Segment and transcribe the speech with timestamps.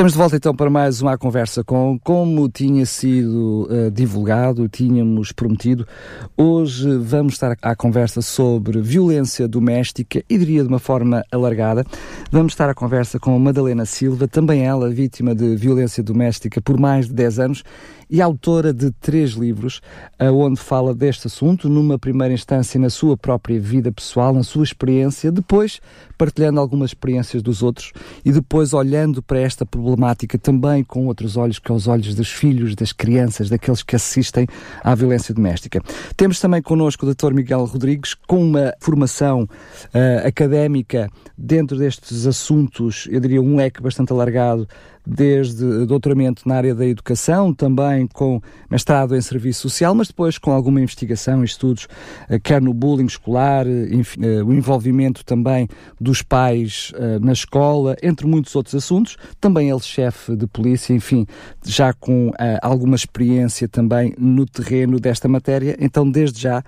[0.00, 5.30] Estamos de volta então para mais uma conversa com, como tinha sido uh, divulgado, tínhamos
[5.30, 5.86] prometido.
[6.34, 11.84] Hoje vamos estar à conversa sobre violência doméstica e diria de uma forma alargada.
[12.32, 17.06] Vamos estar à conversa com Madalena Silva, também ela vítima de violência doméstica por mais
[17.06, 17.64] de 10 anos
[18.10, 19.80] e autora de três livros,
[20.18, 25.30] onde fala deste assunto, numa primeira instância na sua própria vida pessoal, na sua experiência,
[25.30, 25.80] depois
[26.20, 31.58] partilhando algumas experiências dos outros e depois olhando para esta problemática também com outros olhos,
[31.58, 34.46] que é os olhos dos filhos, das crianças, daqueles que assistem
[34.84, 35.80] à violência doméstica.
[36.18, 37.32] Temos também connosco o Dr.
[37.32, 41.08] Miguel Rodrigues, com uma formação uh, académica
[41.38, 44.68] dentro destes assuntos, eu diria um leque bastante alargado
[45.10, 50.52] desde doutoramento na área da educação, também com mestrado em serviço social, mas depois com
[50.52, 51.88] alguma investigação e estudos,
[52.28, 55.68] eh, quer no bullying escolar, eh, enfim, eh, o envolvimento também
[56.00, 59.16] dos pais na escola, entre muitos outros assuntos.
[59.40, 61.26] Também ele chefe de polícia, enfim,
[61.64, 62.30] já com
[62.62, 65.76] alguma experiência também no terreno desta matéria.
[65.80, 66.62] Então, desde já,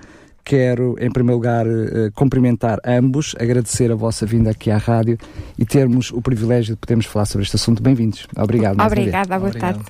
[0.44, 5.16] Quero, em primeiro lugar, uh, cumprimentar ambos, agradecer a vossa vinda aqui à rádio
[5.58, 7.82] e termos o privilégio de podermos falar sobre este assunto.
[7.82, 8.26] Bem-vindos.
[8.36, 8.80] Obrigado.
[8.80, 9.84] Obrigada, boa tarde.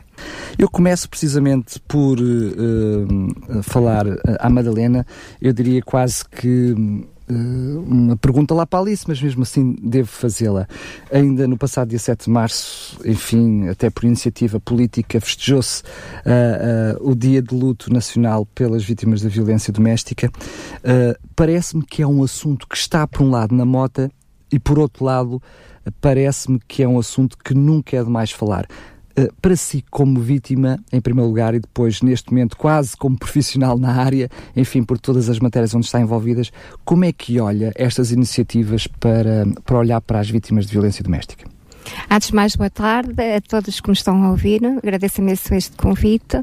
[0.59, 4.05] Eu começo precisamente por uh, falar
[4.39, 5.06] à Madalena,
[5.41, 10.67] eu diria quase que eh, uma pergunta lá para Alice, mas mesmo assim devo fazê-la.
[11.11, 17.11] Ainda no passado dia 7 de março, enfim, até por iniciativa política, festejou-se uh, uh,
[17.11, 20.31] o Dia de Luto Nacional pelas Vítimas da Violência Doméstica.
[20.78, 24.11] Uh, Parece-me que é um assunto que está, por um lado, na mota
[24.53, 25.43] e, por outro lado,
[26.00, 28.67] parece-me que é um assunto que nunca é demais falar.
[29.15, 33.78] Eh, para si como vítima, em primeiro lugar, e depois, neste momento, quase como profissional
[33.78, 36.50] na área, enfim, por todas as matérias onde está envolvidas,
[36.84, 41.47] como é que olha estas iniciativas para, para olhar para as vítimas de violência doméstica?
[42.11, 44.65] Antes de mais, boa tarde a todos que me estão a ouvir.
[44.65, 46.41] Agradeço imenso este convite.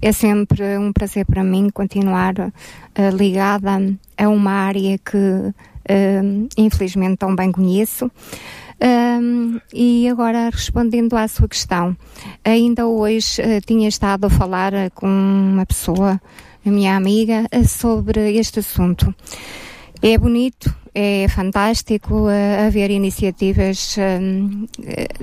[0.00, 3.70] É sempre um prazer para mim continuar uh, ligada
[4.18, 8.10] a uma área que, uh, infelizmente, tão bem conheço.
[8.82, 11.96] Um, e agora, respondendo à sua questão,
[12.44, 16.20] ainda hoje uh, tinha estado a falar uh, com uma pessoa,
[16.66, 19.14] a minha amiga, uh, sobre este assunto.
[20.02, 22.26] É bonito, é fantástico
[22.66, 23.96] haver iniciativas,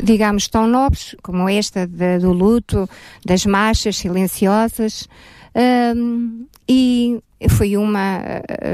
[0.01, 2.89] digamos, tão nobres como esta de, do luto,
[3.25, 5.09] das marchas silenciosas.
[5.93, 8.21] Um, e fui uma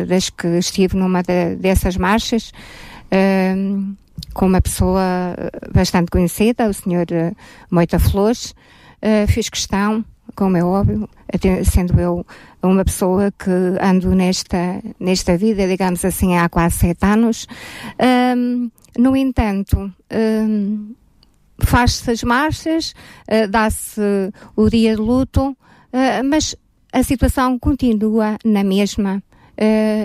[0.07, 2.51] das que estive numa de, dessas marchas.
[4.33, 5.01] Com uma pessoa
[5.37, 7.05] eh, bastante conhecida, o Sr.
[7.11, 7.31] Eh,
[7.71, 8.53] Moita Flores.
[9.01, 10.03] Uh, fiz questão,
[10.35, 11.07] como é óbvio,
[11.63, 12.25] sendo eu
[12.63, 17.47] uma pessoa que ando nesta, nesta vida, digamos assim, há quase sete anos.
[18.97, 19.93] No entanto,
[21.59, 22.95] faz-se as marchas,
[23.49, 24.01] dá-se
[24.55, 25.55] o dia de luto,
[26.23, 26.55] mas
[26.91, 29.21] a situação continua na mesma.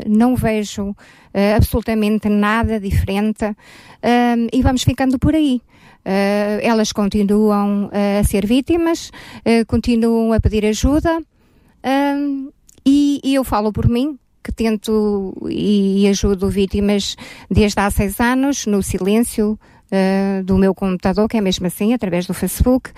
[0.06, 0.94] Não vejo
[1.34, 5.60] uh, absolutamente nada diferente uh, e vamos ficando por aí.
[6.62, 9.12] elas continuam a ser vítimas,
[9.66, 11.20] continuam a pedir ajuda
[12.86, 17.16] e, e eu falo por mim, que tento e ajudo vítimas
[17.50, 19.58] desde há seis anos, no silêncio,
[19.90, 22.94] uh, do meu computador, que é mesmo assim, através do Facebook, uh,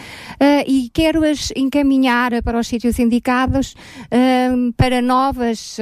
[0.66, 3.74] e quero-as encaminhar para os sítios indicados
[4.06, 5.78] uh, para novas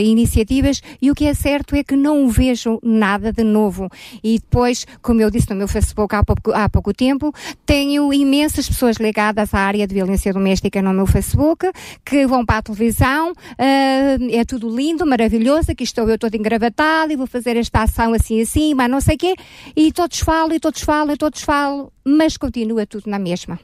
[0.00, 3.88] iniciativas e o que é certo é que não vejo nada de novo.
[4.22, 7.32] E depois, como eu disse no meu Facebook há pouco, há pouco tempo,
[7.64, 11.70] tenho imensas pessoas ligadas à área de violência doméstica no meu Facebook,
[12.04, 17.16] que vão para a televisão, é tudo lindo, maravilhoso, aqui estou eu todo engravatado e
[17.16, 19.34] vou fazer esta ação assim assim, mas não sei o quê,
[19.76, 23.58] e todos falam falo e todos falam e todos falam, mas continua tudo na mesma.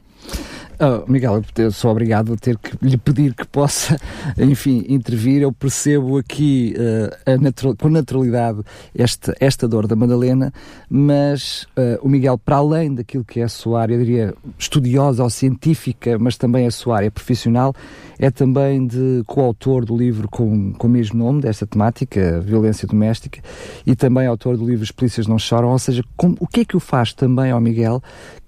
[0.77, 3.97] Oh, Miguel, eu sou obrigado a ter que lhe pedir que possa,
[4.37, 5.41] enfim, intervir.
[5.41, 8.59] Eu percebo aqui uh, natural, com naturalidade
[8.93, 10.51] esta, esta dor da Madalena,
[10.89, 15.23] mas uh, o Miguel, para além daquilo que é a sua área, eu diria, estudiosa
[15.23, 17.73] ou científica, mas também a sua área profissional,
[18.19, 23.39] é também de coautor do livro com, com o mesmo nome, desta temática, violência doméstica,
[23.85, 25.69] e também autor do livro As Polícias Não Choram.
[25.69, 28.01] Ou seja, o que é que o faz também ao Miguel,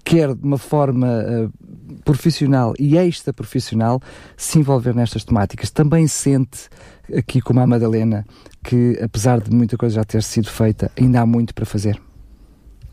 [0.04, 1.52] quer de uma forma uh,
[2.04, 4.00] profissional e extra-profissional,
[4.36, 5.70] se envolver nestas temáticas?
[5.70, 6.68] Também sente,
[7.16, 8.26] aqui como a Madalena,
[8.62, 12.00] que apesar de muita coisa já ter sido feita, ainda há muito para fazer?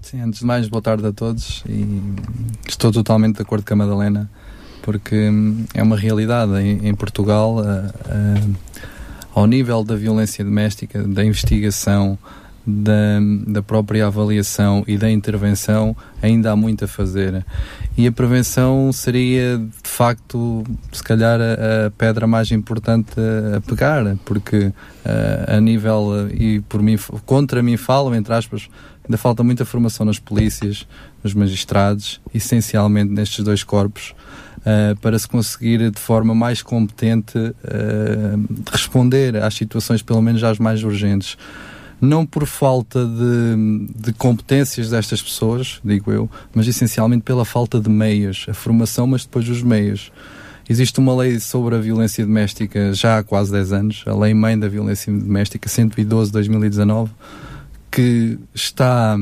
[0.01, 1.85] Sim, antes de mais, boa tarde a todos e
[2.67, 4.29] estou totalmente de acordo com a Madalena
[4.83, 7.57] porque hum, é uma realidade em, em Portugal
[9.35, 12.17] ao nível da violência doméstica, da investigação,
[12.65, 17.45] da, da própria avaliação e da intervenção ainda há muito a fazer.
[17.97, 23.61] E a prevenção seria, de facto, se calhar a, a pedra mais importante a, a
[23.61, 24.73] pegar, porque
[25.05, 28.67] a, a nível, e por mim, contra mim falam, entre aspas,
[29.03, 30.87] ainda falta muita formação nas polícias,
[31.23, 34.15] nos magistrados, essencialmente nestes dois corpos,
[34.59, 40.57] uh, para se conseguir de forma mais competente uh, responder às situações, pelo menos às
[40.57, 41.37] mais urgentes
[41.99, 47.89] não por falta de, de, competências destas pessoas, digo eu, mas essencialmente pela falta de
[47.89, 50.11] meios, a formação, mas depois os meios.
[50.67, 54.57] Existe uma lei sobre a violência doméstica já há quase 10 anos, a Lei Mãe
[54.57, 57.11] da Violência Doméstica 112 2019,
[57.91, 59.15] que está,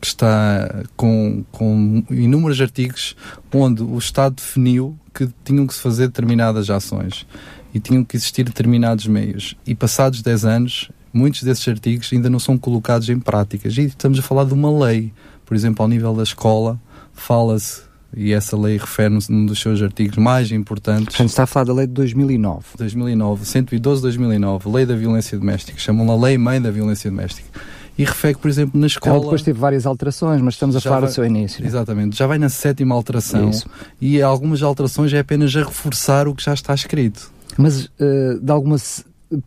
[0.00, 3.16] que está com, com inúmeros artigos
[3.52, 7.26] onde o Estado definiu que tinham que se fazer determinadas ações
[7.74, 9.56] e tinham que existir determinados meios.
[9.66, 13.76] E passados 10 anos, muitos desses artigos ainda não são colocados em práticas.
[13.76, 15.12] E estamos a falar de uma lei.
[15.44, 16.80] Por exemplo, ao nível da escola,
[17.12, 17.82] fala-se,
[18.16, 21.16] e essa lei refere-nos num dos seus artigos mais importantes.
[21.16, 22.64] Gente está a falar da lei de 2009.
[22.76, 25.78] 2009, 112-2009, Lei da Violência Doméstica.
[25.78, 27.48] Chamam-la Lei Mãe da Violência Doméstica.
[27.96, 29.16] E refere por exemplo, na escola.
[29.16, 31.64] Ela depois teve várias alterações, mas estamos a falar vai, do seu início.
[31.64, 32.16] Exatamente.
[32.16, 33.50] Já vai na sétima alteração.
[33.50, 33.68] Isso.
[34.00, 37.30] E algumas alterações é apenas a reforçar o que já está escrito.
[37.56, 38.76] Mas, uh, de alguma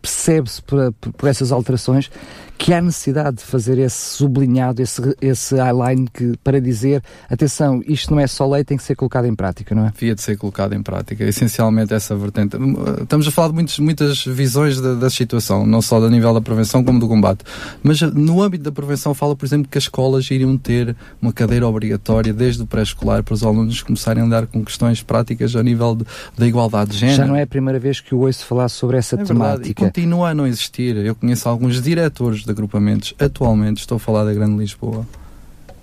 [0.00, 2.10] percebe-se por, por, essas alterações
[2.58, 8.10] que há necessidade de fazer esse sublinhado, esse, esse highline que, para dizer, atenção, isto
[8.14, 9.92] não é só lei, tem que ser colocado em prática, não é?
[9.92, 12.56] Devia de ser colocado em prática, essencialmente essa vertente.
[13.02, 16.40] Estamos a falar de muitos, muitas visões da, da situação, não só do nível da
[16.40, 17.44] prevenção como do combate,
[17.82, 21.66] mas no âmbito da prevenção fala, por exemplo, que as escolas iriam ter uma cadeira
[21.68, 25.98] obrigatória desde o pré-escolar para os alunos começarem a andar com questões práticas a nível
[26.36, 27.16] da igualdade de género.
[27.18, 29.56] Já não é a primeira vez que eu ouço falar sobre essa é temática.
[29.56, 29.74] Verdade.
[29.84, 30.96] Continua a não existir.
[30.96, 35.06] Eu conheço alguns diretores de agrupamentos, atualmente estou a falar da Grande Lisboa,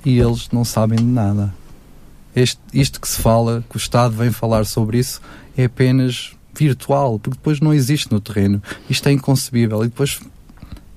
[0.06, 1.54] e eles não sabem de nada.
[2.36, 5.22] Este, isto que se fala, que o Estado vem falar sobre isso,
[5.56, 8.62] é apenas virtual, porque depois não existe no terreno.
[8.90, 9.84] Isto é inconcebível.
[9.84, 10.20] E depois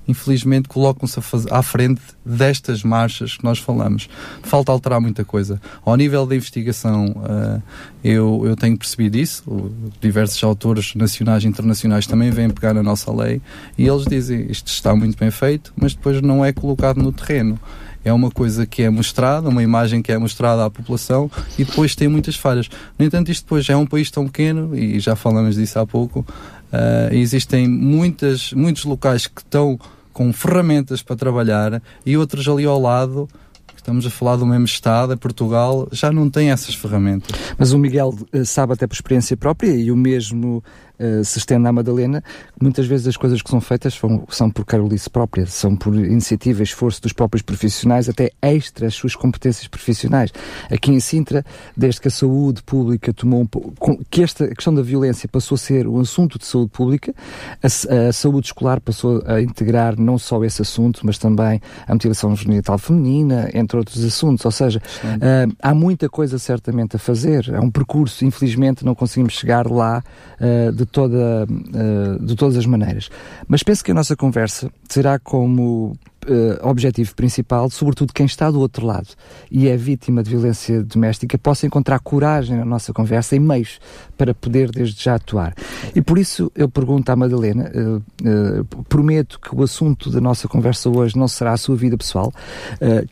[0.06, 1.18] infelizmente colocam-se
[1.50, 4.08] à frente destas marchas que nós falamos.
[4.42, 5.60] Falta alterar muita coisa.
[5.84, 7.62] Ao nível da investigação, uh,
[8.02, 13.12] eu, eu tenho percebido isso, diversos autores nacionais e internacionais também vêm pegar na nossa
[13.12, 13.40] lei
[13.76, 17.58] e eles dizem isto está muito bem feito, mas depois não é colocado no terreno
[18.06, 21.96] é uma coisa que é mostrada, uma imagem que é mostrada à população e depois
[21.96, 22.70] tem muitas falhas.
[22.96, 26.20] No entanto, isto depois é um país tão pequeno e já falamos disso há pouco.
[26.20, 29.76] Uh, existem muitas, muitos locais que estão
[30.16, 33.28] com ferramentas para trabalhar e outros ali ao lado
[33.76, 37.38] estamos a falar do mesmo Estado, Portugal, já não tem essas ferramentas.
[37.58, 40.64] Mas o Miguel eh, sabe até por experiência própria e o mesmo
[40.98, 42.22] uh, se estende à Madalena,
[42.60, 46.60] muitas vezes as coisas que são feitas são, são por carolice própria, são por iniciativa
[46.60, 50.32] e esforço dos próprios profissionais, até extra as suas competências profissionais.
[50.70, 51.44] Aqui em Sintra,
[51.76, 55.86] desde que a saúde pública tomou um, que esta questão da violência passou a ser
[55.86, 57.14] um assunto de saúde pública,
[57.62, 62.34] a, a saúde escolar passou a integrar não só esse assunto, mas também a mutilação
[62.34, 64.44] genital feminina, entre outros assuntos.
[64.44, 67.50] Ou seja, uh, há muita coisa certamente a fazer.
[67.52, 70.02] É um percurso, infelizmente, não conseguimos chegar lá
[70.40, 73.10] uh, de toda, uh, de todas as maneiras.
[73.48, 75.96] Mas penso que a nossa conversa será como
[76.28, 79.08] uh, objetivo principal, sobretudo quem está do outro lado
[79.50, 83.78] e é vítima de violência doméstica, possa encontrar coragem na nossa conversa e meios
[84.16, 85.54] para poder desde já atuar.
[85.94, 90.48] E por isso eu pergunto à Madalena, uh, uh, prometo que o assunto da nossa
[90.48, 92.32] conversa hoje não será a sua vida pessoal.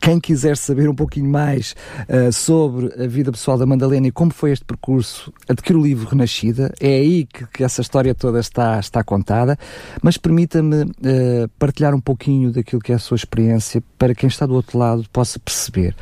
[0.01, 1.75] quem quiser saber um pouquinho mais
[2.33, 6.73] sobre a vida pessoal da Madalena e como foi este percurso, adquira o livro Renascida.
[6.81, 9.59] É aí que, que essa história toda está, está contada.
[10.03, 10.87] Mas permita-me
[11.59, 15.39] partilhar um pouquinho daquilo que é sua experiência para quem está do outro lado possa
[15.39, 15.95] perceber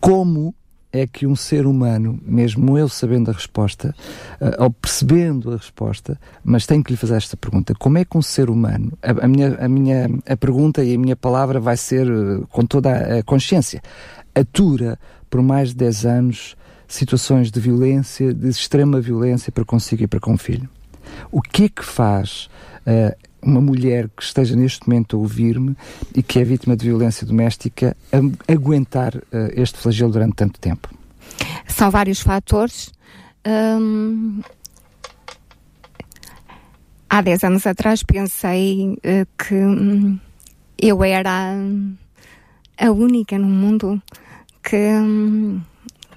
[0.00, 0.54] como
[0.92, 3.94] é que um ser humano, mesmo eu sabendo a resposta,
[4.40, 8.18] uh, ou percebendo a resposta, mas tenho que lhe fazer esta pergunta: como é que
[8.18, 11.76] um ser humano, a, a minha, a minha a pergunta e a minha palavra vai
[11.76, 13.80] ser uh, com toda a consciência,
[14.34, 14.98] atura
[15.30, 16.56] por mais de 10 anos
[16.86, 20.68] situações de violência, de extrema violência para consigo e para com o filho?
[21.30, 22.50] O que é que faz
[22.86, 25.76] uh, uma mulher que esteja neste momento a ouvir-me
[26.14, 27.96] e que é vítima de violência doméstica
[28.46, 29.22] aguentar uh,
[29.54, 30.88] este flagelo durante tanto tempo?
[31.66, 32.92] São vários fatores.
[33.46, 34.40] Hum,
[37.10, 40.18] há 10 anos atrás pensei uh, que hum,
[40.78, 41.56] eu era
[42.78, 44.00] a única no mundo
[44.62, 45.60] que, hum,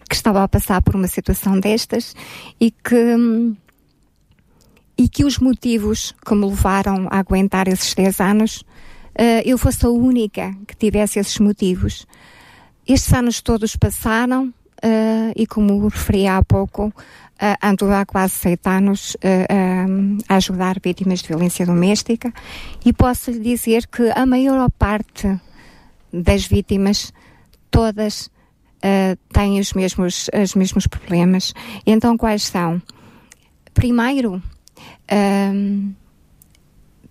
[0.07, 2.15] que estava a passar por uma situação destas
[2.59, 3.55] e que hum,
[4.97, 9.85] e que os motivos que me levaram a aguentar esses 10 anos, uh, eu fosse
[9.85, 12.07] a única que tivesse esses motivos.
[12.87, 14.53] Estes anos todos passaram
[14.85, 16.93] uh, e, como referi há pouco, uh,
[17.61, 22.33] ando há quase sete anos uh, a ajudar vítimas de violência doméstica
[22.85, 25.39] e posso lhe dizer que a maior parte
[26.13, 27.11] das vítimas,
[27.69, 28.29] todas
[29.33, 31.53] têm os mesmos, os mesmos problemas.
[31.87, 32.79] Então, quais são?
[33.73, 34.41] Primeiro,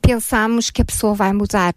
[0.01, 1.75] pensamos que a pessoa vai mudar.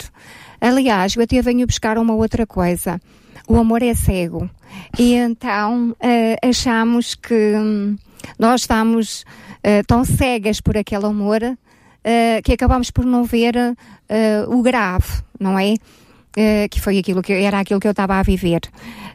[0.59, 2.99] Aliás, eu até venho buscar uma outra coisa
[3.47, 4.49] o amor é cego.
[4.99, 7.95] E então uh, achamos que um,
[8.37, 13.55] nós estamos uh, tão cegas por aquele amor uh, que acabamos por não ver
[14.47, 15.73] o grave, não é?
[16.69, 18.61] que foi aquilo que era aquilo que eu estava a viver.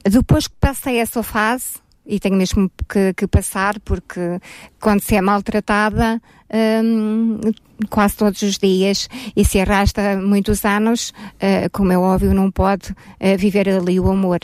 [0.05, 4.41] Depois que passei essa fase, e tenho mesmo que, que, passar porque
[4.81, 6.21] quando se é maltratada
[6.85, 7.41] um,
[7.89, 12.91] quase todos os dias e se arrasta muitos anos, uh, como é óbvio, não pode
[12.91, 14.41] uh, viver ali o amor.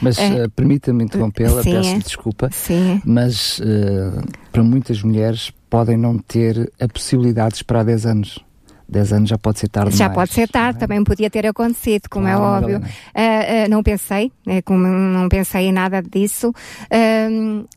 [0.00, 3.00] Mas uh, permita-me interrompê-la, peço desculpa, sim.
[3.04, 3.60] mas
[4.52, 8.47] para muias mulheres podem não ter a possibilidade de esperar 10 anos.
[8.88, 10.80] 10 anos já pode ser tarde Já demais, pode ser tarde, é?
[10.80, 12.78] também podia ter acontecido, como é claro, é óbvio.
[12.78, 16.52] Uh, uh, não pensei, uh, como não pensei em nada disso.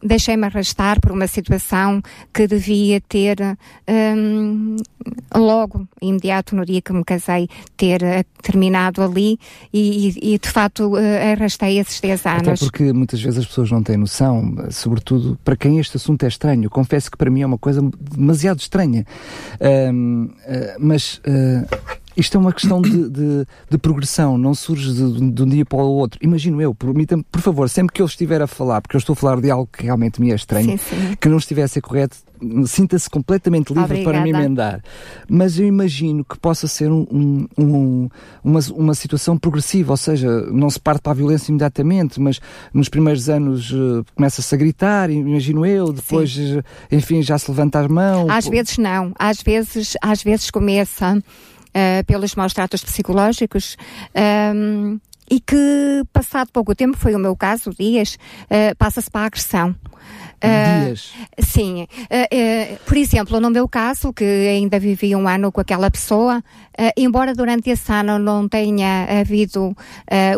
[0.02, 2.02] Deixei-me arrastar por uma situação
[2.34, 3.38] que devia ter
[5.36, 8.02] logo, imediato, no dia que me casei, ter
[8.42, 9.40] terminado ali
[9.74, 10.94] e, e, de facto
[11.34, 12.48] arrastei esses 10 anos.
[12.48, 16.28] Até porque muitas vezes as pessoas não têm noção, sobretudo para quem este assunto é
[16.28, 16.70] estranho.
[16.70, 19.06] Confesso que para mim é uma coisa demasiado estranha.
[20.80, 25.44] mas mas uh, isto é uma questão de, de, de progressão, não surge de, de,
[25.44, 26.20] um dia para o outro.
[26.22, 29.16] Imagino eu, permita-me, por favor, sempre que eu estiver a falar, porque eu estou a
[29.16, 31.16] falar de algo que realmente me é estranho, sim, sim.
[31.20, 32.18] que não estiver a correto,
[32.66, 34.12] sinta-se completamente livre Obrigada.
[34.12, 34.84] para me emendar.
[35.30, 38.10] Mas eu imagino que possa ser um, um,
[38.44, 42.40] uma, uma situação progressiva, ou seja, não se parte para a violência imediatamente, mas
[42.74, 47.80] nos primeiros anos uh, começa-se a gritar, imagino eu, depois, uh, enfim, já se levanta
[47.80, 48.30] as mãos.
[48.30, 51.22] Às vezes não, às vezes, às vezes começa
[51.76, 53.78] uh, pelos maus tratos psicológicos.
[54.56, 55.00] Um,
[55.30, 59.74] e que, passado pouco tempo, foi o meu caso, dias, uh, passa-se para a agressão.
[60.44, 61.12] Uh, dias.
[61.40, 61.84] Sim.
[61.84, 66.44] Uh, uh, por exemplo, no meu caso, que ainda vivi um ano com aquela pessoa,
[66.98, 69.76] embora durante esse ano não tenha havido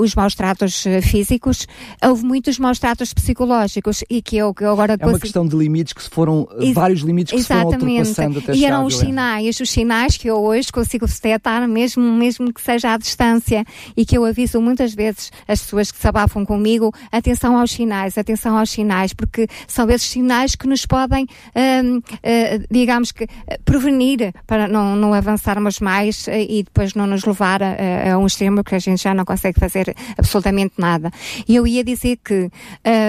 [0.02, 1.68] os maus tratos físicos,
[2.04, 4.98] houve muitos maus tratos psicológicos e que eu, que agora...
[5.00, 7.74] É uma questão de limites que se foram, Ex vários limites que exatamente.
[7.74, 11.68] se foram ultrapassando até E eram os sinais, os sinais que eu hoje consigo detectar
[11.68, 13.64] mesmo, mesmo que seja à distância
[13.96, 18.18] e que eu aviso muitas vezes as pessoas que se abafam comigo, atenção aos sinais,
[18.18, 23.28] atenção aos sinais, porque são esses sinais que nos podem, uh, uh, digamos que,
[23.64, 28.26] prevenir para não, não avançarmos mais uh, e depois não nos levar a, a, um
[28.26, 31.12] extremo que a gente já não consegue fazer absolutamente nada.
[31.48, 32.50] E eu ia dizer que.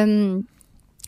[0.07, 0.45] Um,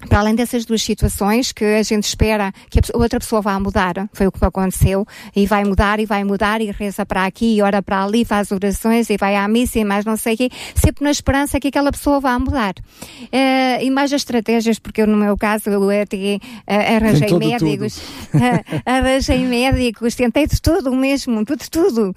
[0.09, 4.09] para além dessas duas situações que a gente espera que a outra pessoa vá mudar,
[4.13, 7.63] foi o que aconteceu, e vai mudar, e vai mudar, e reza para aqui, e
[7.63, 10.51] ora para ali, faz orações, e vai à missa, e mais não sei o quê,
[10.75, 12.75] sempre na esperança que aquela pessoa vá mudar.
[13.23, 17.97] Uh, e mais as estratégias, porque eu, no meu caso, eu até uh, arranjei médicos,
[17.97, 22.15] uh, arranjei médicos, tentei de tudo mesmo, de tudo,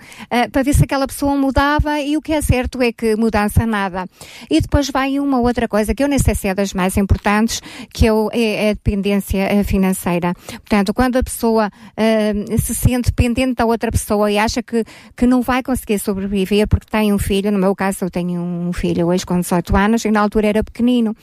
[0.52, 4.06] para ver se aquela pessoa mudava, e o que é certo é que mudança nada.
[4.50, 7.62] E depois vai uma outra coisa, que eu nem sei se é das mais importantes,
[7.94, 10.34] que é, o, é, é a dependência eh, financeira.
[10.50, 14.84] Portanto, quando a pessoa uh, se sente dependente da outra pessoa e acha que,
[15.16, 18.74] que não vai conseguir sobreviver porque tem um filho, no meu caso eu tenho um
[18.74, 21.16] filho hoje com 18 anos e na altura era pequenino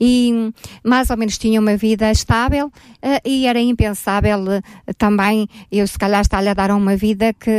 [0.00, 0.52] e
[0.84, 5.98] mais ou menos tinha uma vida estável uh, e era impensável uh, também eu se
[5.98, 7.50] calhar estar-lhe a dar uma vida que,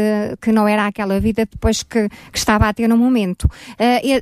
[0.41, 3.49] que não era aquela vida depois que, que estava a ter no momento.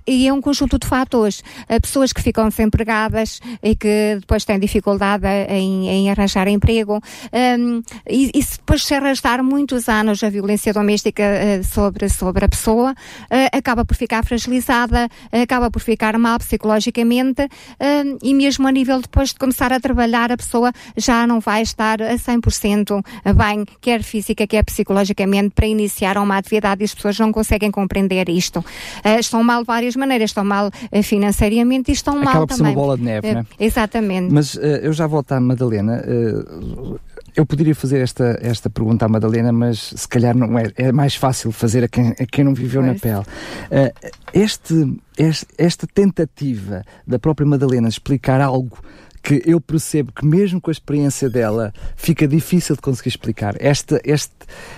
[0.07, 1.43] E, é um conjunto de fatores.
[1.81, 7.01] pessoas que ficam desempregadas e que depois têm dificuldade em, em arranjar emprego.
[7.33, 12.49] Um, e, e depois se arrastar muitos anos a violência doméstica uh, sobre, sobre a
[12.49, 18.71] pessoa, uh, acaba por ficar fragilizada, acaba por ficar mal psicologicamente uh, e mesmo a
[18.71, 23.03] nível depois de começar a trabalhar, a pessoa já não vai estar a 100%
[23.35, 28.29] bem, quer física, quer psicologicamente, para iniciar uma atividade e as pessoas não conseguem compreender
[28.29, 28.59] isto.
[28.59, 30.69] Uh, estão mal de várias maneiras, estão mal
[31.03, 32.73] financeiramente e estão Acaba mal por também.
[32.73, 33.45] Ser uma bola de neve, uh, né?
[33.59, 34.00] Exatamente.
[34.31, 36.03] Mas uh, eu já volto à Madalena.
[36.05, 36.99] Uh,
[37.33, 41.15] Eu poderia fazer esta, esta pergunta à Madalena, mas se calhar não é, é mais
[41.15, 42.93] fácil fazer a quem, a quem não viveu pois.
[42.93, 43.25] na pele.
[43.71, 48.77] Uh, este, este, esta tentativa da própria Madalena explicar algo
[49.21, 53.55] que eu percebo que mesmo com a experiência dela fica difícil de conseguir explicar.
[53.59, 54.33] Este, este,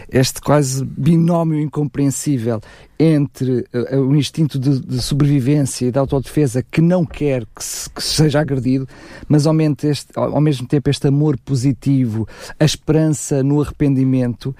[0.09, 2.61] este quase binómio incompreensível
[2.99, 7.89] entre uh, o instinto de, de, sobrevivência e de autodefesa que não quer que, se,
[7.89, 8.87] que seja agredido,
[9.27, 12.27] mas ao, este, ao mesmo tempo este amor positivo,
[12.59, 14.55] a esperança no arrependimento,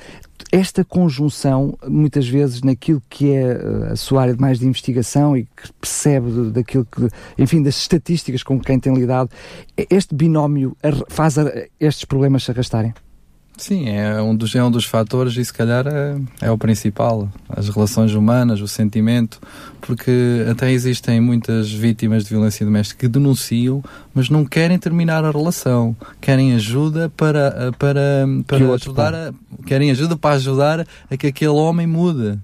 [0.52, 5.44] esta conjunção, muitas vezes, naquilo que é eh, a sua área mais de investigação e
[5.44, 9.30] que percebe daquilo que, enfim, das estatísticas com quem tem lidado,
[9.90, 10.76] este binómio
[11.10, 11.36] faz
[11.80, 12.94] estes problemas se arrastarem?
[13.64, 17.30] Sim, é um dos, é um dos fatores e se calhar é, é, o principal.
[17.48, 19.40] As relações humanas, o sentimento,
[19.80, 23.82] porque até existem muitas vítimas de violência doméstica que denunciam,
[24.14, 25.96] mas não querem terminar a relação.
[26.20, 29.34] Querem ajuda para, para, para ajudar a,
[29.66, 32.38] querem ajuda para ajudar a que aquele homem mude.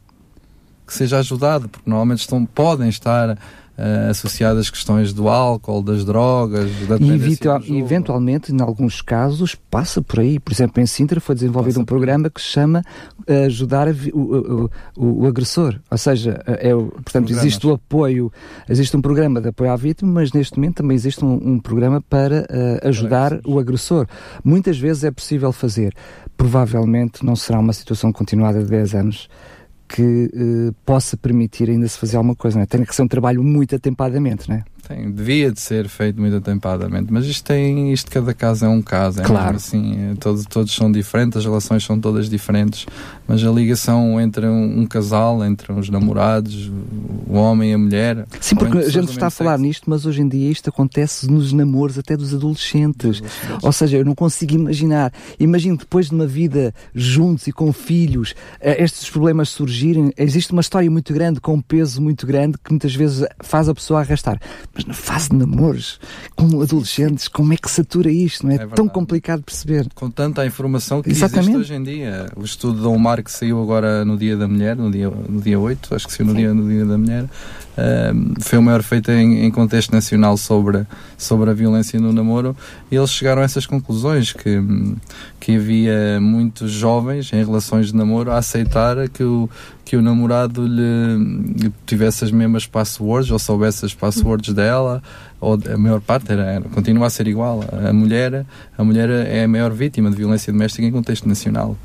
[0.88, 3.38] Que seja ajudado, porque normalmente estão, podem estar
[3.80, 10.02] uh, associadas às questões do álcool, das drogas, da E eventualmente, em alguns casos, passa
[10.02, 10.40] por aí.
[10.40, 12.84] Por exemplo, em Sintra foi desenvolvido passa um programa que se chama
[13.28, 15.80] uh, Ajudar o, o, o, Agressor.
[15.90, 17.46] Ou seja, eh, é, portanto, Programas.
[17.46, 18.32] existe o apoio,
[18.68, 22.02] existe um programa de apoio à vítima, mas neste momento também existe um, um programa
[22.02, 24.08] para uh, ajudar o agressor.
[24.44, 25.94] Muitas vezes é possível fazer.
[26.36, 29.30] Provavelmente não será uma situação continuada de 10 anos
[29.90, 32.58] que uh, possa permitir ainda se fazer alguma coisa.
[32.58, 32.66] Não é?
[32.68, 34.64] Tem que ser um trabalho muito atempadamente, não é?
[34.90, 38.82] Tem, devia de ser feito muito atempadamente, mas isto tem, isto cada caso é um
[38.82, 39.56] caso, é claro.
[39.56, 42.88] assim, é, todos, todos são diferentes, as relações são todas diferentes,
[43.28, 46.72] mas a ligação entre um, um casal, entre os namorados,
[47.28, 48.26] o homem e a mulher.
[48.42, 49.64] Sim, porque a gente está a falar sexo.
[49.64, 53.18] nisto, mas hoje em dia isto acontece nos namoros até dos adolescentes.
[53.18, 53.64] adolescentes.
[53.64, 55.14] Ou seja, eu não consigo imaginar.
[55.40, 60.62] Imagino depois de uma vida juntos e com filhos, eh, estes problemas surgirem, existe uma
[60.62, 64.40] história muito grande, com um peso muito grande, que muitas vezes faz a pessoa arrastar.
[64.80, 66.00] Mas na fase de namoros,
[66.38, 68.48] com adolescentes, como é que satura isto?
[68.48, 69.88] Não é, é tão complicado de perceber.
[69.94, 71.52] Com tanta informação que Exatamente.
[71.52, 72.28] existe hoje em dia.
[72.34, 75.60] O estudo da Omar que saiu agora no Dia da Mulher, no dia, no dia
[75.60, 79.12] 8, acho que saiu no dia, no dia da Mulher, uh, foi o maior feito
[79.12, 80.88] em, em, contexto nacional sobre,
[81.18, 82.56] sobre a violência no namoro
[82.90, 84.64] e eles chegaram a essas conclusões que,
[85.42, 89.50] que havia muitos jovens em relações de namoro a aceitar que o,
[89.90, 95.02] que o namorado lhe tivesse as mesmas passwords ou soubesse as passwords dela
[95.42, 97.64] ou a maior parte era, era, continua a ser igual.
[97.72, 98.46] A mulher
[98.78, 101.76] a mulher é a maior vítima de violência doméstica em contexto nacional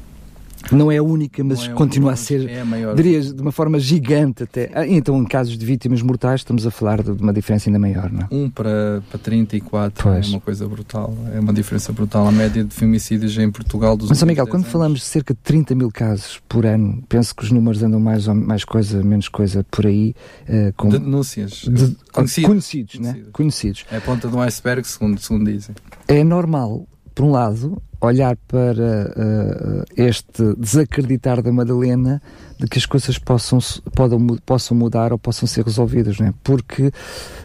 [0.72, 3.78] não é a única, mas é continua a ser, é a dirias, de uma forma
[3.78, 4.70] gigante até.
[4.74, 8.10] Ah, então, em casos de vítimas mortais, estamos a falar de uma diferença ainda maior,
[8.10, 8.28] não é?
[8.30, 10.26] Um para, para 34 pois.
[10.26, 11.14] é uma coisa brutal.
[11.32, 12.26] É uma diferença brutal.
[12.26, 14.72] A média de femicídios em Portugal dos Mas, Miguel, quando anos.
[14.72, 18.26] falamos de cerca de 30 mil casos por ano, penso que os números andam mais,
[18.26, 20.14] mais coisa, menos coisa por aí.
[20.48, 21.64] Uh, com de denúncias.
[21.68, 23.22] De, conhecidos, conhecidos, né?
[23.32, 23.84] conhecidos.
[23.90, 25.74] É a ponta de um iceberg, segundo, segundo dizem.
[26.08, 32.20] É normal, por um lado, olhar para uh, este desacreditar da Madalena
[32.58, 33.58] de que as coisas possam,
[33.94, 36.34] podam, possam mudar ou possam ser resolvidas, não é?
[36.42, 36.92] Porque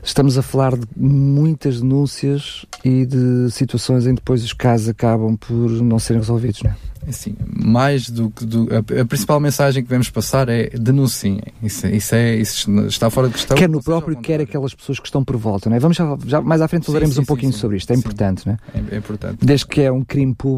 [0.03, 5.35] estamos a falar de muitas denúncias e de situações em que depois os casos acabam
[5.35, 6.89] por não serem resolvidos, não é?
[7.07, 8.45] Assim, mais do que.
[8.45, 11.41] Do, a, a, principal mensagem que devemos passar é denunciem.
[11.63, 13.57] Isso, isso, é, isso está fora de questão.
[13.57, 15.69] Quer no próprio, quer aquelas pessoas que estão por volta.
[15.69, 15.79] Não é?
[15.79, 17.89] Vamos já, já mais à frente falaremos sim, sim, um pouquinho sim, sobre isto.
[17.91, 18.57] É importante, não é?
[18.75, 18.95] é?
[18.95, 19.37] É, importante.
[19.43, 20.48] Desde que é um crime público,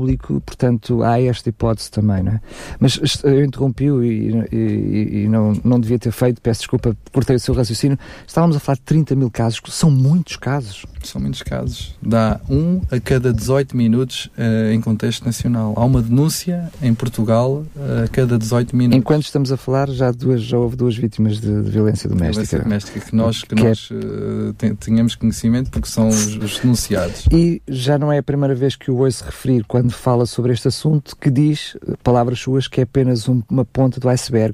[0.46, 2.42] portanto, há esta hipótese também, não é?
[2.80, 7.40] Mas eu interrompi-o e, e, e, não, não devia ter feito, peço desculpa, cortei o
[7.40, 7.98] seu raciocínio.
[8.26, 10.86] Estávamos a falar de 30 mil casos, são muitos casos.
[11.04, 11.96] São muitos casos.
[12.02, 15.74] Dá um a cada 18 minutos uh, em contexto nacional.
[15.76, 18.98] Há uma denúncia em Portugal uh, a cada 18 minutos.
[18.98, 22.34] Enquanto estamos a falar, já, duas, já houve duas vítimas de, de violência doméstica.
[22.34, 26.60] Violência doméstica que nós, que, que é nós uh, tenhamos conhecimento porque são os, os,
[26.60, 27.26] denunciados.
[27.32, 30.68] E já não é a primeira vez que o ouço referir quando fala sobre este
[30.68, 34.54] assunto que diz, palavras suas, que é apenas um, uma ponta do iceberg.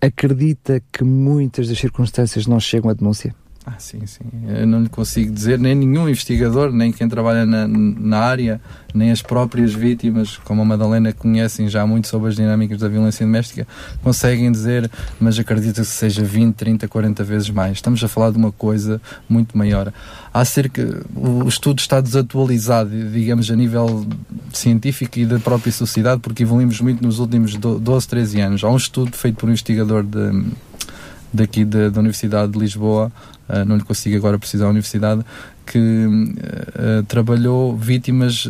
[0.00, 3.34] Acredita que muitas das circunstâncias não chegam à denúncia?
[3.66, 4.24] Ah, sim, sim.
[4.46, 8.60] Eu não lhe consigo dizer, nem nenhum investigador, nem quem trabalha na, na área,
[8.92, 13.24] nem as próprias vítimas, como a Madalena, conhecem já muito sobre as dinâmicas da violência
[13.24, 13.66] doméstica,
[14.02, 17.78] conseguem dizer, mas acredito que seja 20, 30, 40 vezes mais.
[17.78, 19.90] Estamos a falar de uma coisa muito maior.
[20.32, 21.02] Há cerca.
[21.16, 24.06] O estudo está desatualizado, digamos, a nível
[24.52, 28.62] científico e da própria sociedade, porque evoluímos muito nos últimos 12, 13 anos.
[28.62, 30.44] Há um estudo feito por um investigador de
[31.34, 33.10] daqui da, da Universidade de Lisboa,
[33.48, 35.22] uh, não lhe consigo agora precisar a universidade,
[35.66, 38.46] que uh, trabalhou vítimas,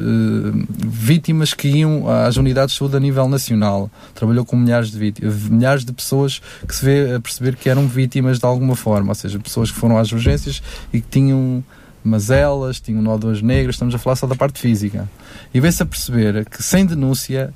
[0.87, 3.91] vítimas que iam às unidades de saúde a nível nacional.
[4.15, 7.87] Trabalhou com milhares de vítimas, milhares de pessoas que se vê a perceber que eram
[7.87, 11.65] vítimas de alguma forma, ou seja, pessoas que foram às urgências e que tinham
[12.05, 15.09] mazelas, tinham nódulas negras, estamos a falar só da parte física.
[15.53, 17.55] E vê-se a perceber que sem denúncia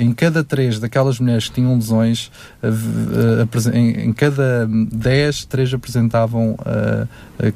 [0.00, 2.30] em cada três daquelas mulheres que tinham lesões,
[2.62, 2.68] eh,
[3.72, 6.56] eh, em cada dez, três apresentavam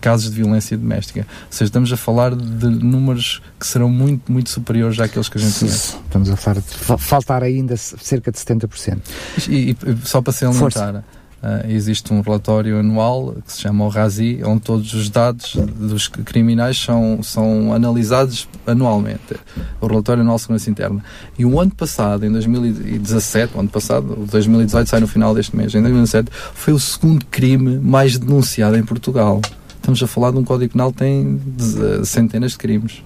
[0.01, 1.21] casos de violência doméstica.
[1.21, 5.41] Ou seja, estamos a falar de números que serão muito, muito superiores àqueles que a
[5.41, 5.97] gente conhece.
[6.05, 8.99] Estamos a falar de faltar ainda cerca de 70%.
[9.49, 11.05] E, e só para se alimentar.
[11.43, 16.07] Uh, existe um relatório anual que se chama o RASI, onde todos os dados dos
[16.07, 19.35] criminais são, são analisados anualmente.
[19.81, 21.05] O relatório anual de segurança interna.
[21.37, 25.57] E o ano passado, em 2017, o ano passado, o 2018 sai no final deste
[25.57, 29.41] mês, em 2017, foi o segundo crime mais denunciado em Portugal.
[29.75, 31.41] Estamos a falar de um Código Penal que tem
[32.05, 33.03] centenas de crimes.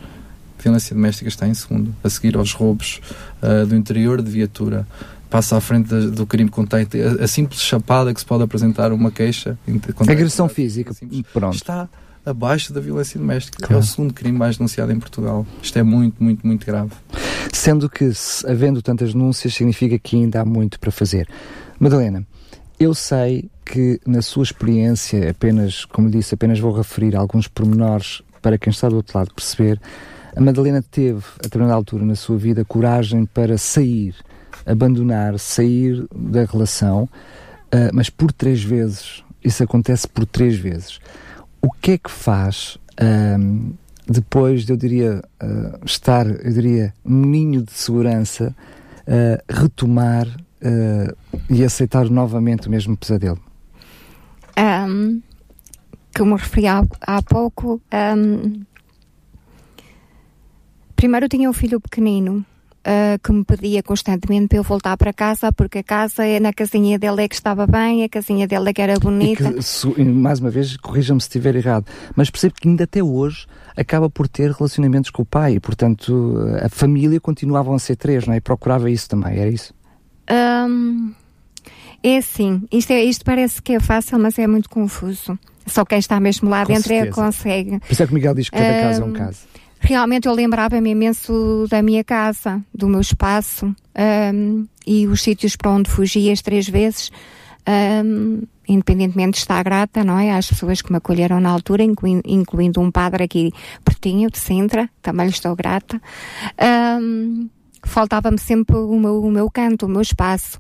[0.63, 3.01] violência doméstica está em segundo, a seguir aos roubos
[3.43, 4.87] uh, do interior de viatura
[5.31, 6.87] passa à frente do crime contém
[7.21, 9.59] a, a, simples chapada que se pode apresentar uma queixa.
[10.09, 11.55] Agressão física, simples, pronto.
[11.55, 11.89] Está
[12.25, 13.59] abaixo da violência doméstica.
[13.59, 13.75] Claro.
[13.75, 15.47] É o segundo crime mais denunciado em Portugal.
[15.63, 16.91] Isto é muito, muito, muito grave.
[17.53, 18.11] Sendo que,
[18.47, 21.29] havendo tantas denúncias, significa que ainda há muito para fazer.
[21.79, 22.27] Madalena,
[22.79, 28.59] eu sei que na sua experiência, apenas, como disse, apenas vou referir alguns pormenores para
[28.59, 29.81] quem está do outro lado perceber.
[30.35, 34.15] A Madalena teve, a determinada altura na sua vida, coragem para sair
[34.67, 39.23] abandonar, sair da relação, uh, mas por três vezes.
[39.43, 40.99] Isso acontece por três vezes.
[41.63, 43.75] O que é que faz uh,
[44.07, 48.55] depois de, eu diria, uh, estar, eu diria, um ninho de segurança,
[49.49, 50.27] retomar
[51.49, 53.41] e aceitar novamente o mesmo pesadelo?
[54.59, 55.23] Um,
[56.17, 57.81] como referi há, há pouco,
[58.17, 58.65] um,
[60.97, 62.45] primeiro tinha um filho pequenino
[62.87, 66.53] uh, que me pedia constantemente para eu voltar para casa, porque a casa é na
[66.53, 69.53] casinha dele é que estava bem, a casinha dele é que era bonita.
[69.53, 73.47] Que, mais uma vez, corrija-me se estiver errado, mas percebo que ainda até hoje
[73.77, 78.27] acaba por ter relacionamentos com o pai e, portanto, a família continuavam a ser três,
[78.27, 78.37] não é?
[78.39, 79.75] E procurava isso também, era isso?
[80.31, 81.13] Um,
[82.03, 85.39] é assim, isto, é, isto parece que é fácil, mas é muito confuso.
[85.67, 87.81] Só quem está mesmo lá com dentro é que consegue.
[87.81, 89.39] Por isso é que o Miguel diz que cada um, caso é um caso
[89.81, 93.75] realmente eu lembrava-me imenso da minha casa, do meu espaço
[94.35, 97.11] um, e os sítios para onde fugi as três vezes.
[97.69, 100.33] Um, independentemente de estar grata, não é?
[100.33, 103.53] Às pessoas que me acolheram na altura, incluindo, um padre aqui
[103.85, 106.01] pertinho, de Sintra, também lhe estou grata.
[107.01, 107.49] Um,
[107.87, 110.59] faltava-me sempre o meu, o meu canto, o meu espaço.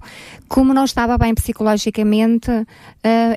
[0.48, 2.64] Como não estava bem psicologicamente, uh,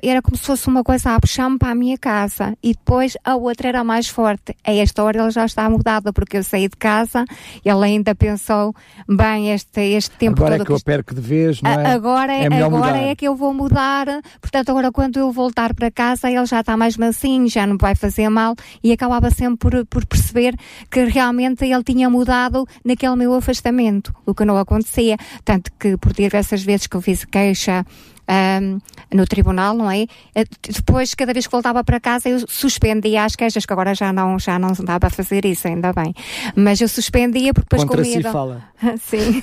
[0.02, 3.34] era como se fosse uma coisa a puxar-me para a minha casa e depois a
[3.34, 4.56] outra era mais forte.
[4.64, 7.24] A esta hora ele já está mudado porque eu saí de casa,
[7.64, 8.74] ele ainda pensou,
[9.08, 10.62] bem, este, este tempo agora todo...
[10.62, 11.92] é que eu perco de vez, não é?
[11.92, 14.06] Agora, é, é agora é que eu vou mudar,
[14.40, 17.94] portanto agora quando eu voltar para casa ele já está mais mansinho, já não vai
[17.94, 20.54] fazer mal e acabava sempre por, por perceber
[20.90, 23.79] que realmente ele tinha mudado naquele meu afastamento
[24.26, 25.16] o que não acontecia.
[25.44, 27.84] Tanto que por diversas vezes que eu fiz queixa
[28.30, 28.78] um,
[29.12, 30.06] no tribunal, não é?
[30.34, 34.12] Eh, depois, cada vez que voltava para casa, eu suspendia as queixas, que agora já
[34.12, 36.14] não, já não dá para fazer isso, ainda bem.
[36.54, 38.28] Mas eu suspendia porque depois Contra com medo...
[38.28, 38.62] si fala.
[39.02, 39.42] Sim.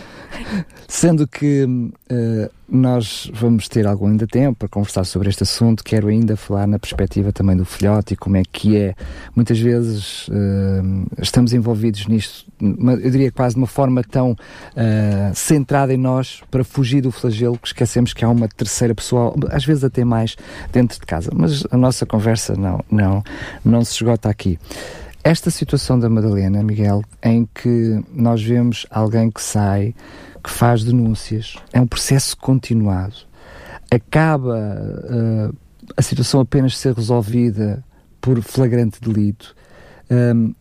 [0.88, 6.08] Sendo que uh, nós vamos ter algum ainda tempo para conversar sobre este assunto, quero
[6.08, 8.94] ainda falar na perspectiva também do filhote e como é que é.
[9.34, 15.92] Muitas vezes uh, estamos envolvidos nisto, eu diria quase de uma forma tão uh, centrada
[15.92, 19.84] em nós para fugir do flagelo que esquecemos que há uma terceira pessoa, às vezes
[19.84, 20.36] até mais,
[20.72, 21.30] dentro de casa.
[21.34, 23.22] Mas a nossa conversa não, não,
[23.64, 24.58] não se esgota aqui.
[25.22, 29.94] Esta situação da Madalena, Miguel, em que nós vemos alguém que sai,
[30.42, 33.14] que faz denúncias, é um processo continuado.
[33.90, 35.56] Acaba uh,
[35.96, 37.84] a situação apenas ser resolvida
[38.20, 39.54] por flagrante delito.
[40.10, 40.54] Um,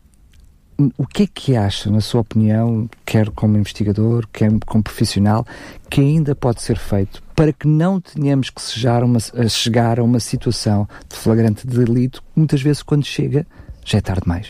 [0.97, 5.45] o que é que acha, na sua opinião, quer como investigador, quer como profissional,
[5.89, 8.61] que ainda pode ser feito para que não tenhamos que
[9.01, 13.47] uma, a chegar a uma situação de flagrante delito, muitas vezes quando chega
[13.89, 14.47] já é tarde demais.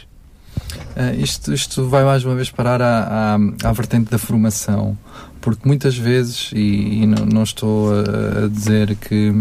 [0.95, 4.97] Uh, isto, isto vai mais uma vez parar à, à, à, vertente da formação,
[5.41, 9.34] porque muitas vezes, e, e não, não, estou a, a, dizer que,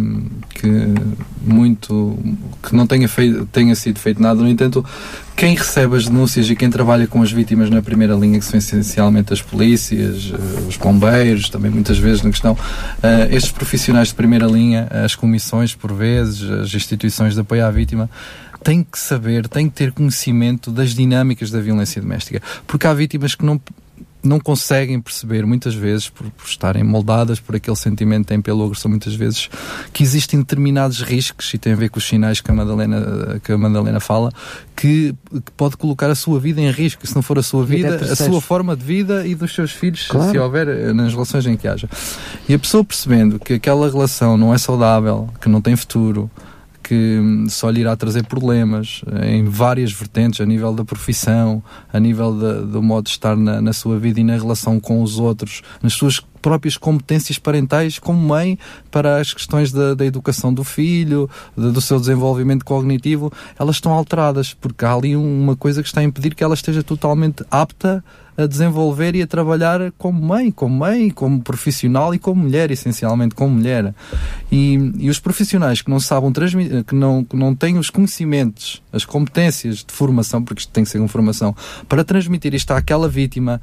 [0.51, 0.69] que
[1.43, 2.19] muito
[2.63, 4.85] que não tenha, feito, tenha sido feito nada, no entanto,
[5.35, 8.59] quem recebe as denúncias e quem trabalha com as vítimas na primeira linha, que são
[8.59, 14.15] essencialmente as polícias, eh, os bombeiros, também muitas vezes na questão, uh, estes profissionais de
[14.15, 18.11] primeira linha, as comissões, por vezes, as instituições de apoio à vítima,
[18.63, 23.35] têm que saber, têm que ter conhecimento das dinâmicas da violência doméstica, porque há vítimas
[23.35, 23.61] que não
[24.23, 28.65] não conseguem perceber, muitas vezes, por, por, estarem moldadas por aquele sentimento que têm pelo
[28.65, 29.49] agressor, muitas vezes,
[29.93, 33.53] que existem determinados riscos, e tem a ver com os sinais que a Madalena, que
[33.53, 34.33] a Madalena fala,
[34.75, 37.97] que, que pode colocar a sua vida em risco, se não for a sua vida,
[37.97, 40.31] a sua forma de vida e dos seus filhos, claro.
[40.31, 41.89] se houver, eh, nas relações em que haja.
[42.49, 46.31] E a pessoa percebendo que aquela relação não é saudável, que não tem futuro,
[46.89, 47.19] que
[47.51, 52.33] só lhe irá trazer problemas eh, em várias vertentes, a nível da profissão, a nível
[52.33, 55.93] do modo de estar na, na sua vida e na relação com os outros, nas
[55.93, 58.59] suas próprias competências parentais como mãe
[58.91, 63.93] para as questões da, da educação do filho, de, do seu desenvolvimento cognitivo, elas estão
[63.93, 68.03] alteradas, porque há ali uma coisa que está a impedir que ela esteja totalmente apta
[68.39, 73.35] a desenvolver e a trabalhar como mãe, como mãe, como profissional e como mulher, essencialmente
[73.35, 73.93] como mulher.
[74.51, 78.81] E, e os profissionais que não sabem transmitir, que não, que não têm os conhecimentos,
[78.93, 81.55] as competências de formação, porque isto tem que ser uma formação,
[81.89, 83.61] para transmitir isto àquela vítima,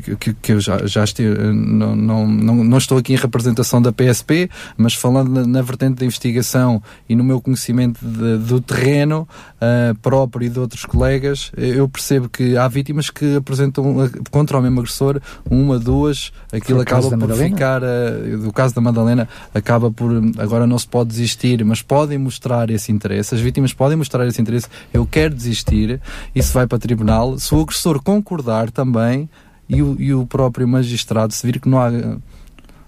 [0.00, 3.92] que, que eu já, já estive, não, não, não, não, estou aqui em representação da
[3.92, 9.28] PSP, mas falando na, na vertente da investigação e no meu conhecimento de, do terreno
[9.56, 14.62] uh, próprio e de outros colegas, eu percebo que há vítimas que apresentam contra o
[14.62, 20.10] mesmo agressor uma, duas, aquilo acaba por ficar, uh, do caso da Madalena, acaba por,
[20.38, 24.40] agora não se pode desistir, mas podem mostrar esse interesse, as vítimas podem mostrar esse
[24.40, 26.00] interesse, eu quero desistir,
[26.34, 29.28] isso vai para tribunal, se o agressor concordar também,
[29.68, 31.90] e o, e o próprio magistrado, se vir que não há,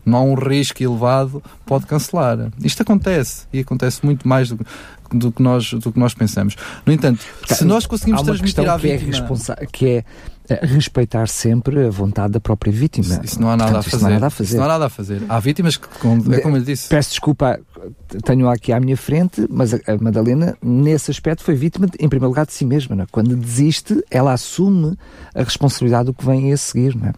[0.04, 2.50] não há um risco elevado, pode cancelar.
[2.62, 4.58] Isto acontece e acontece muito mais do,
[5.12, 6.56] do que nós, do que nós pensamos.
[6.84, 9.28] No entanto, se nós conseguimos transmitir à que é vítima...
[9.58, 10.04] É que é
[10.62, 13.14] respeitar sempre a vontade da própria vítima.
[13.14, 14.04] Isso, isso não há nada Portanto, a fazer.
[14.04, 14.56] Não há nada a fazer.
[14.56, 15.22] Não há nada a fazer.
[15.28, 16.88] Há vítimas que, como, é como disse.
[16.88, 17.59] Peço desculpa,
[18.24, 22.46] tenho aqui à minha frente, mas a, Madalena, nesse aspecto, foi vítima, em primeiro lugar,
[22.46, 23.02] de si mesma.
[23.02, 23.06] É?
[23.11, 24.96] Quando desiste, ela assume
[25.35, 26.94] a responsabilidade do que vem a seguir.
[26.94, 27.12] Não é?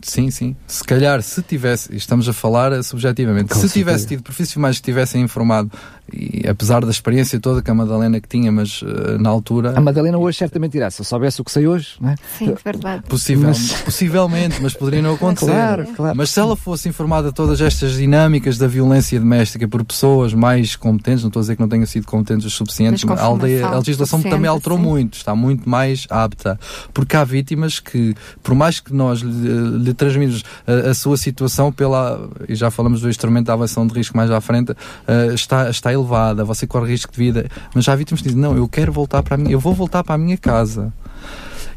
[0.00, 0.54] Sim, sim.
[0.66, 3.72] Se calhar, se tivesse, estamos a falar subjetivamente, Com se certeza.
[3.72, 5.70] tivesse tido profissionais que tivessem informado,
[6.12, 9.72] e apesar da experiência toda que a Madalena que tinha, mas uh, na altura.
[9.76, 12.16] A Madalena hoje certamente dirá, se eu soubesse o que sei hoje, não é?
[12.38, 13.04] Sim, verdade.
[13.08, 13.72] Possivel, mas...
[13.82, 15.46] Possivelmente, mas poderia não acontecer.
[15.46, 16.16] Claro, claro.
[16.16, 20.76] Mas se ela fosse informada de todas estas dinâmicas da violência doméstica por pessoas mais
[20.76, 23.78] competentes, não estou a dizer que não tenham sido competentes o suficiente, a, aldeia, a
[23.78, 24.84] legislação também alterou sim.
[24.84, 26.58] muito, está muito mais apta.
[26.92, 31.72] Porque há vítimas que, por mais que nós lhe, lhe transmitimos a, a, sua situação
[31.72, 35.70] pela, e já falamos do instrumento da avaliação de risco mais à frente, uh, está,
[35.70, 37.48] está elevada, você corre risco de vida.
[37.74, 40.04] Mas já vítimas que dizem, não, eu quero voltar para a minha, eu vou voltar
[40.04, 40.92] para a minha casa.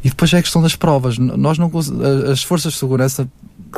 [0.04, 1.18] E depois é a questão das provas.
[1.18, 1.72] Nós não,
[2.32, 3.28] as forças de segurança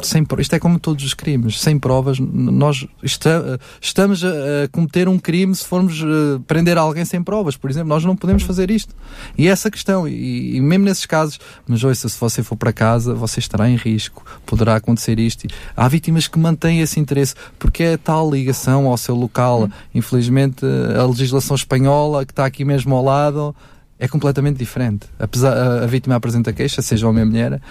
[0.02, 4.30] sem, isto é como todos os crimes, sem provas, nós está, estamos a,
[4.72, 8.44] cometer um crime se formos uh, prender alguém sem provas, por exemplo, nós não podemos
[8.44, 8.96] fazer isto.
[9.38, 12.72] E é essa questão, e, e, mesmo nesses casos, mas ouça, se você for para
[12.72, 15.48] casa, você estará em risco, poderá acontecer isto.
[15.76, 19.64] Há vítimas que mantêm esse interesse, porque é tal ligação ao seu local.
[19.64, 19.70] Hum.
[19.96, 20.66] Infelizmente,
[20.98, 23.56] a legislação espanhola, que está aqui mesmo ao lado,
[23.98, 25.08] é completamente diferente.
[25.20, 27.62] Apesar a, a vítima apresenta queixa, seja homem ou mulher,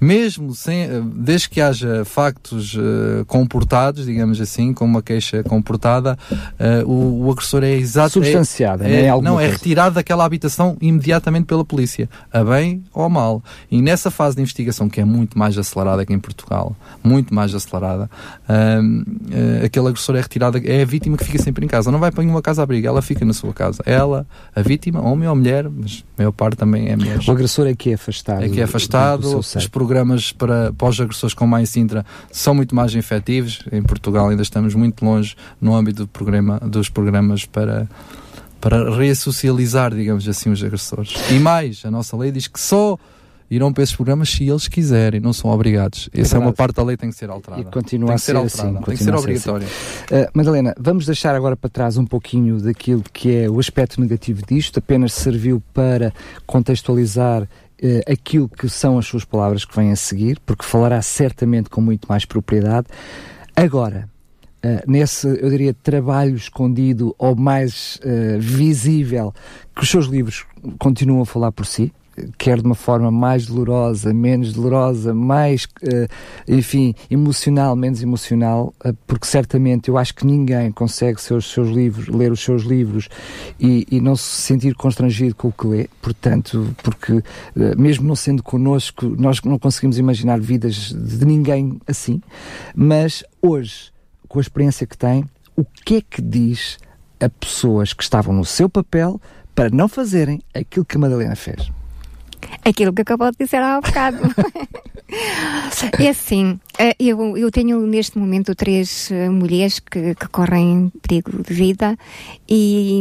[0.00, 6.18] mesmo sem, eh, desde que haja factos uh, comportados, digamos assim, com uma queixa comportada,
[6.32, 8.12] uh, o, o, agressor é exato.
[8.12, 13.08] Substanciado, é, é, não, é retirado daquela habitação imediatamente pela polícia, a bem ou a
[13.08, 13.42] mal.
[13.70, 17.54] E nessa fase de investigação, que é muito mais acelerada que em Portugal, muito mais
[17.54, 18.10] acelerada,
[18.48, 21.90] uh, aquele agressor é retirado, é a vítima que fica sempre em casa.
[21.90, 23.82] Não vai para nenhuma casa abrigo, ela fica na sua casa.
[23.86, 27.18] Ela, a vítima, homem ou mulher, mas a maior parte também é mulher.
[27.26, 28.44] O agressor é que é afastado.
[28.44, 32.92] É que é afastado, do, do programas para pós-agressores com mais Sintra são muito mais
[32.92, 33.62] efetivos.
[33.70, 37.88] Em Portugal ainda estamos muito longe no âmbito do programa, dos programas para
[38.60, 41.14] para ressocializar, digamos assim, os agressores.
[41.30, 42.98] E mais, a nossa lei diz que só
[43.48, 46.10] irão para esses programas se eles quiserem, não são obrigados.
[46.12, 47.62] É Essa é uma parte da lei que tem que ser alterada.
[47.62, 49.66] E continua a ser, ser assim, tem que ser obrigatória.
[49.66, 50.24] Assim.
[50.24, 54.42] Uh, Madalena, vamos deixar agora para trás um pouquinho daquilo que é o aspecto negativo
[54.44, 56.12] disto, apenas serviu para
[56.44, 57.46] contextualizar
[57.82, 61.80] uh, aquilo que são as suas palavras que vêm a seguir, porque falará certamente com
[61.80, 62.86] muito mais propriedade.
[63.54, 64.08] Agora,
[64.64, 69.34] uh, nesse, eu diria, trabalho escondido ou mais uh, visível,
[69.74, 70.44] que os seus livros
[70.78, 71.92] continuam a falar por si,
[72.38, 76.08] quer de uma forma mais dolorosa, menos dolorosa, mais, uh,
[76.48, 81.68] enfim, emocional, menos emocional, uh, porque certamente eu acho que ninguém consegue ser os seus
[81.68, 83.08] livros, ler os seus livros
[83.58, 87.22] e, e não se sentir constrangido com o que lê, portanto, porque uh,
[87.76, 92.20] mesmo não sendo connosco, nós não conseguimos imaginar vidas de ninguém assim,
[92.74, 93.92] mas hoje,
[94.28, 95.24] com a experiência que tem,
[95.56, 96.78] o que é que diz
[97.20, 99.20] a pessoas que estavam no seu papel
[99.54, 101.70] para não fazerem aquilo que a Madalena fez?
[102.64, 104.18] Aquilo que acabou de dizer há bocado.
[105.98, 111.42] é assim, eh, eu, eu tenho neste momento três eh, mulheres que, que correm perigo
[111.42, 111.96] de vida
[112.48, 113.00] e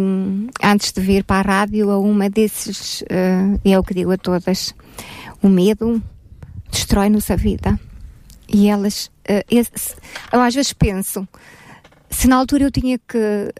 [0.63, 4.17] antes de vir para a rádio, a uma desses, uh, é o que digo a
[4.17, 4.75] todas,
[5.41, 6.01] o medo
[6.71, 7.79] destrói-nos a vida.
[8.47, 9.09] E elas,
[10.31, 11.27] eu às vezes penso,
[12.09, 13.51] se na altura eu tinha que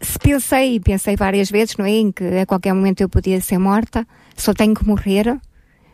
[0.00, 1.90] se pensei, pensei várias vezes, não é?
[1.90, 4.06] Em que a qualquer momento eu podia ser morta,
[4.42, 5.38] só tenho que morrer.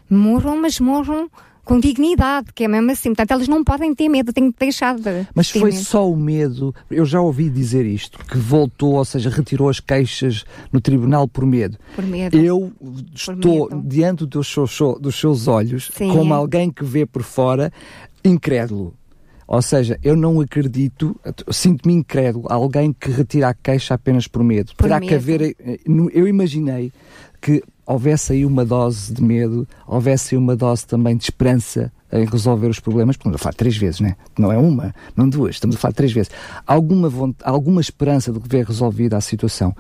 [0.08, 1.30] Morram, mas morram
[1.64, 3.10] com dignidade, que é mesmo assim.
[3.10, 5.26] Portanto, elas não podem ter medo, têm que deixar de.
[5.34, 5.82] Mas foi medo.
[5.82, 10.44] só o medo, eu já ouvi dizer isto, que voltou, ou seja, retirou as queixas
[10.72, 11.78] no tribunal por medo.
[11.96, 12.36] Por medo.
[12.36, 13.82] Eu por estou medo.
[13.88, 16.10] diante dos seus, dos seus olhos, Sim.
[16.10, 17.72] como alguém que vê por fora,
[18.22, 18.94] incrédulo
[19.46, 21.18] ou seja, eu não acredito,
[21.50, 24.72] sinto-me incrédulo, alguém que retira a queixa apenas por medo.
[24.74, 25.08] Por Terá medo.
[25.08, 25.42] que haver.
[25.42, 25.78] Eh,
[26.12, 26.90] eu imaginei
[27.44, 32.24] que houvesse aí uma dose de medo, houvesse aí uma dose também de esperança em
[32.24, 34.16] resolver os problemas, porque estamos a falar três vezes, né?
[34.38, 36.30] não é uma, não duas, estamos a falar três vezes.
[36.66, 39.76] Alguma, alguma esperança de ver resolvida a situação.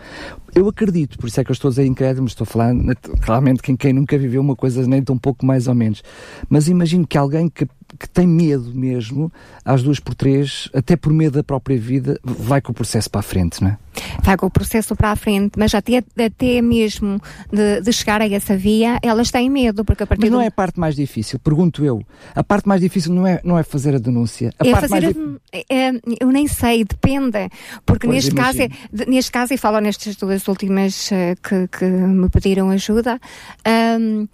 [0.54, 2.74] Eu acredito, por isso é que eu estou a dizer incrédulo, estou a falar
[3.22, 6.02] claramente quem, quem nunca viveu uma coisa nem tão pouco mais ou menos.
[6.50, 7.66] Mas imagino que alguém que
[7.98, 9.32] que tem medo mesmo,
[9.64, 13.20] às duas por três, até por medo da própria vida, vai com o processo para
[13.20, 13.78] a frente, não é?
[14.22, 17.20] Vai com o processo para a frente, mas até, até mesmo
[17.54, 20.44] de, de chegar a essa via, elas têm medo, porque a partir Mas não do...
[20.44, 22.02] é a parte mais difícil, pergunto eu.
[22.34, 24.52] A parte mais difícil não é, não é fazer a denúncia.
[24.58, 25.90] A é parte fazer mais a, é,
[26.20, 27.48] eu nem sei, depende.
[27.86, 28.68] Porque Pois, neste caso, é,
[29.06, 33.20] neste caso, e falo nestas duas últimas eh, que, que me pediram ajuda,
[33.64, 34.26] ahm,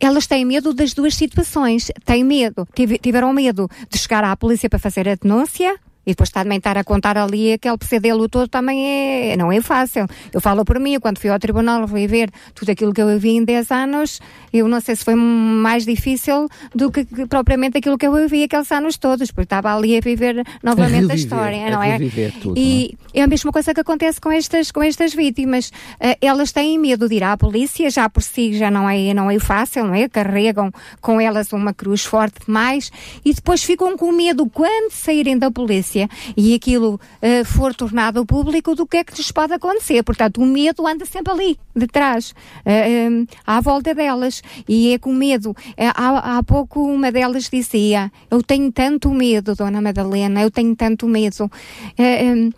[0.00, 1.90] elas têm medo das duas situações.
[2.04, 5.76] Têm medo, tive- tiveram medo de chegar à polícia para fazer a denúncia.
[6.04, 10.06] E depois também estar a contar ali aquele pesadelo todo também é, não é fácil.
[10.32, 13.36] Eu falo por mim, quando fui ao tribunal, fui ver tudo aquilo que eu vi
[13.36, 14.20] em 10 anos,
[14.52, 18.44] eu não sei se foi mais difícil do que, que propriamente aquilo que eu vi
[18.44, 21.98] aqueles anos todos, porque estava ali a viver novamente a reviver, história, a não é?
[22.40, 25.70] tudo, e é a mesma coisa que acontece com estas, com estas vítimas.
[26.00, 29.30] Eh, elas têm medo de ir à polícia, já por si já não é, não
[29.30, 30.08] é fácil, não é?
[30.08, 32.90] Carregam com elas uma cruz forte demais
[33.24, 35.91] e depois ficam com medo quando saírem da polícia
[36.36, 40.02] e aquilo eh, for tornado público do que é que lhes pode acontecer.
[40.02, 44.42] Portanto, o medo anda sempre ali, de trás, eh, eh, à volta delas.
[44.68, 45.54] E é com medo.
[45.76, 51.06] Há, há pouco uma delas dizia: Eu tenho tanto medo, Dona Madalena, eu tenho tanto
[51.06, 51.50] medo.
[51.98, 52.50] Eh,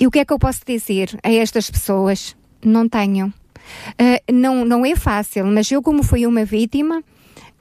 [0.00, 2.34] e o que é que eu posso dizer a estas pessoas?
[2.64, 3.32] Não tenham.
[3.98, 7.02] Eh, não, não é fácil, mas eu, como fui uma vítima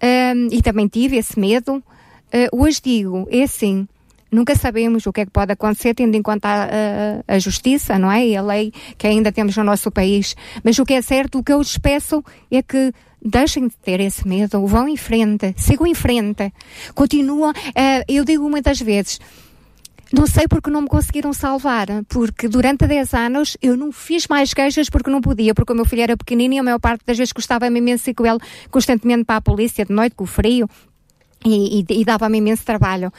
[0.01, 1.83] eh, e também tive esse medo,
[2.31, 3.87] eh, hoje digo: é assim.
[4.31, 7.99] Nunca sabemos o que é que pode acontecer, tendo em conta a, a- a justiça,
[7.99, 8.25] não é?
[8.25, 10.35] E a lei que ainda temos no nosso país.
[10.63, 13.99] Mas o que é certo, o que eu lhes peço é que deixem de ter
[13.99, 16.51] esse medo, vão em frente, sigam em frente.
[16.95, 17.51] Continuam.
[17.75, 19.19] eh, eu digo muitas vezes,
[20.13, 24.53] não sei porque não me conseguiram salvar, porque durante 10 anos eu não fiz mais
[24.53, 27.17] queixas porque não podia, porque o meu filho era pequenino e a maior parte das
[27.17, 28.39] vezes custava-me imenso ir com ele
[28.71, 30.67] constantemente para a polícia de noite, com o frio.
[31.45, 33.11] E, e- e dava-me imenso trabalho.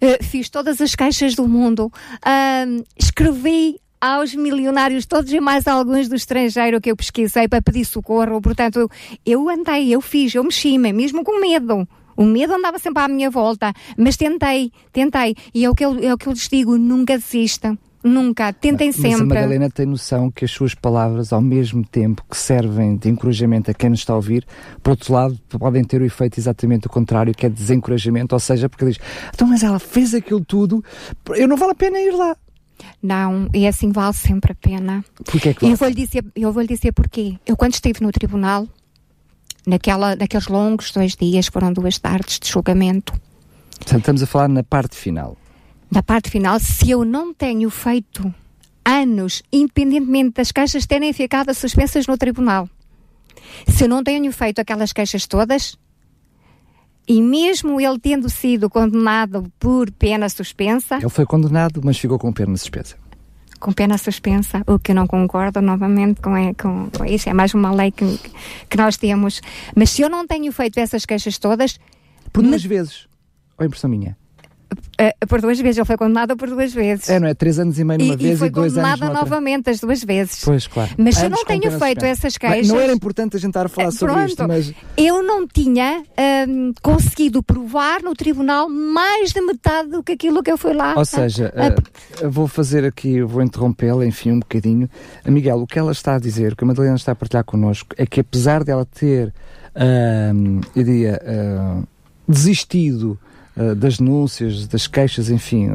[0.00, 1.90] Eh, fiz todas as queixas do mundo,
[2.24, 7.84] Ahm, escrevi aos milionários todos e mais alguns do estrangeiro que eu pesquisei para pedir
[7.84, 8.40] socorro.
[8.40, 8.88] Portanto, eu,
[9.26, 11.86] eu andei, eu fiz, eu mexi-me, mesmo com medo.
[12.16, 15.34] O medo andava sempre à minha volta, mas tentei, tentei.
[15.54, 17.78] E é o que eu, é o que eu lhes digo: nunca desistam.
[18.02, 18.52] Nunca.
[18.52, 19.26] Tentem Mas a sempre.
[19.26, 23.74] Madalena tem noção que as suas palavras, ao mesmo tempo que servem de encorajamento a
[23.74, 24.46] quem nos está a ouvir,
[24.82, 28.68] por outro lado, podem ter o efeito exatamente o contrário, que é desencorajamento, ou seja,
[28.68, 28.98] porque diz,
[29.34, 30.82] então, mas ela fez aquilo tudo,
[31.36, 32.36] eu não vale a pena ir lá.
[33.02, 35.04] Não, e assim vale sempre a pena.
[35.24, 35.72] Porquê é que E vale?
[35.72, 37.36] eu vou-lhe dizer, eu vou-lhe dizer porquê.
[37.46, 38.66] Eu quando estive no tribunal,
[39.66, 43.12] naquela, naqueles longos dois dias, foram duas tardes de julgamento,
[43.76, 45.36] Portanto, estamos a falar na parte final.
[45.90, 48.32] Da parte final, se eu não tenho feito
[48.84, 52.68] anos, independentemente das queixas terem ficado suspensas no tribunal,
[53.66, 55.76] se eu não tenho feito aquelas queixas todas,
[57.08, 62.32] e mesmo ele tendo sido condenado por pena suspensa, Ele foi condenado, mas ficou com
[62.32, 62.96] pena suspensa.
[63.58, 67.28] com pena suspensa, o que eu não concordo novamente com, é, com, com isso.
[67.28, 68.18] É mais uma lei que,
[68.68, 69.40] que nós temos.
[69.74, 71.80] Mas se eu não tenho feito essas queixas todas.
[72.32, 72.68] Por duas me...
[72.68, 73.08] vezes.
[73.58, 74.16] Ou impressão minha?
[74.72, 77.08] Uh, por duas vezes, ele foi condenado por duas vezes.
[77.08, 77.34] É, não é?
[77.34, 80.42] Três anos e meio numa e, vez e, foi dois anos novamente as duas vezes.
[80.44, 80.90] Pois, claro.
[80.98, 82.68] Mas se eu não tenho feito essas queixas...
[82.68, 84.72] Não era importante a gente estar a falar uh, sobre pronto, isto, mas...
[84.96, 86.02] Eu não tinha
[86.48, 90.94] um, conseguido provar no tribunal mais de metade do que aquilo que eu fui lá...
[90.96, 94.88] Ou seja, uh, vou fazer aqui, vou interrompê-la, enfim, um bocadinho.
[95.26, 97.94] Miguel, o que ela está a dizer, o que a Madalena está a partilhar connosco,
[97.96, 99.32] é que apesar dela ter,
[100.74, 101.20] eu diria,
[102.28, 103.18] desistido
[103.60, 105.68] eh, das denúncias, das queixas, enfim.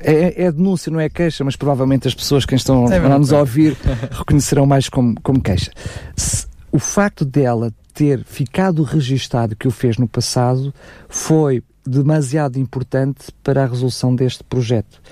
[0.00, 3.32] É, é, denúncia, não é queixa, mas provavelmente as pessoas que estão é a nos
[3.32, 3.76] ouvir
[4.10, 5.70] reconhecerão mais como, como queixa.
[6.16, 10.72] Se, o facto dela ter ficado registado que o fez no passado
[11.06, 15.02] foi demasiado importante para a resolução deste projeto.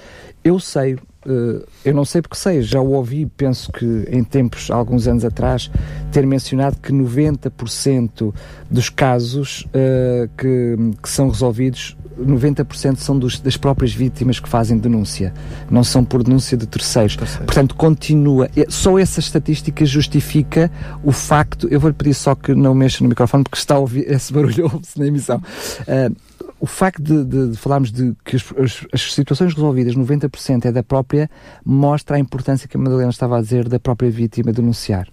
[0.43, 0.97] Eu sei,
[1.27, 5.25] Uh, eu não sei porque sei, já o ouvi, penso que em tempos, alguns anos
[5.25, 5.69] atrás,
[6.13, 8.33] ter mencionado que 90%
[8.71, 14.79] dos casos uh, que, que, são resolvidos 90% são dos, das próprias vítimas que fazem
[14.79, 15.33] denúncia,
[15.71, 17.17] não são por denúncia de terceiros.
[17.17, 17.45] Terceiro.
[17.45, 18.49] Portanto, continua.
[18.69, 20.71] Só essa estatística justifica
[21.03, 21.69] o facto.
[21.71, 24.65] Eu vou-lhe pedir só que não mexa no microfone, porque está a ouvir esse barulho
[24.73, 25.43] ouve-se na emissão.
[25.83, 26.15] Uh,
[26.59, 30.73] o facto de, de, de, falarmos de que as, as, as situações resolvidas, 90% é
[30.73, 31.31] da própria,
[31.65, 35.09] mostra a importância que a Madalena estava a dizer da própria vítima denunciar.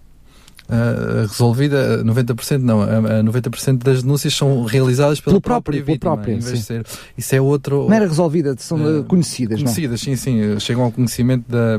[0.66, 6.14] Uh, resolvida, 90% não, uh, 90% das denúncias são realizadas pela Pelo própria próprio, vítima,
[6.16, 6.86] próprio, em vez de ser,
[7.18, 7.86] isso é outro...
[7.86, 10.16] Não era resolvida, são uh, conhecidas, Conhecidas, não?
[10.16, 11.78] sim, sim, chegam ao conhecimento da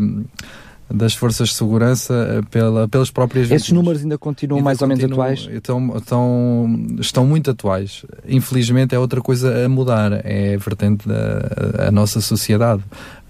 [0.89, 5.01] das forças de segurança eh, pela, pelas próprias Esses números ainda continuam ainda mais continuam,
[5.01, 5.55] ou menos atuais?
[5.55, 8.05] Estão, estão, estão muito atuais.
[8.27, 12.83] Infelizmente é outra coisa a mudar, é a vertente da a nossa sociedade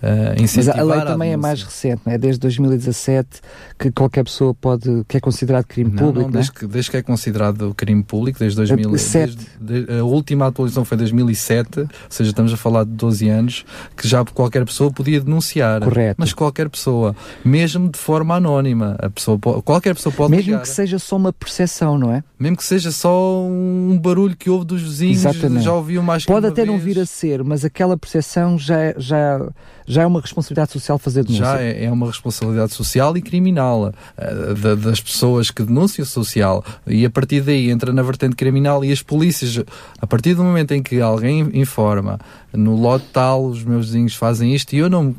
[0.05, 2.17] uh, Mas a lei também a é mais recente, não é?
[2.17, 3.41] Desde 2017
[3.77, 6.59] que qualquer pessoa pode, que é considerado crime não, público, não, desde, é?
[6.59, 9.37] que, desde que é considerado crime público, desde 2007.
[9.59, 14.07] Desde, a última atualização foi 2007, ou seja, estamos a falar de 12 anos, que
[14.07, 15.81] já qualquer pessoa podia denunciar.
[15.81, 16.15] Correto.
[16.17, 20.61] Mas qualquer pessoa, mesmo de forma anónima, a pessoa, qualquer pessoa pode Mesmo ligar.
[20.61, 22.23] que seja só uma percepção, não é?
[22.39, 25.63] Mesmo que seja só um barulho que houve dos vizinhos, Exatamente.
[25.63, 26.67] já ouviu mais Pode até vez.
[26.67, 29.49] não vir a ser, mas aquela percepção já, é, já,
[29.95, 31.45] já é uma responsabilidade social fazer denúncia.
[31.45, 36.63] Já é, é uma responsabilidade social e criminal uh, das pessoas que denunciam social.
[36.85, 39.63] E a partir daí entra na vertente criminal e as polícias,
[39.99, 42.19] a partir do momento em que alguém informa
[42.53, 45.15] no lote tal, os meus vizinhos fazem isto e eu não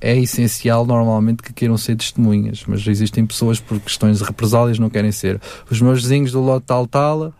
[0.00, 4.88] é essencial normalmente que queiram ser testemunhas, mas existem pessoas por questões de represálias não
[4.88, 5.40] querem ser.
[5.68, 7.34] Os meus vizinhos do lote tal tal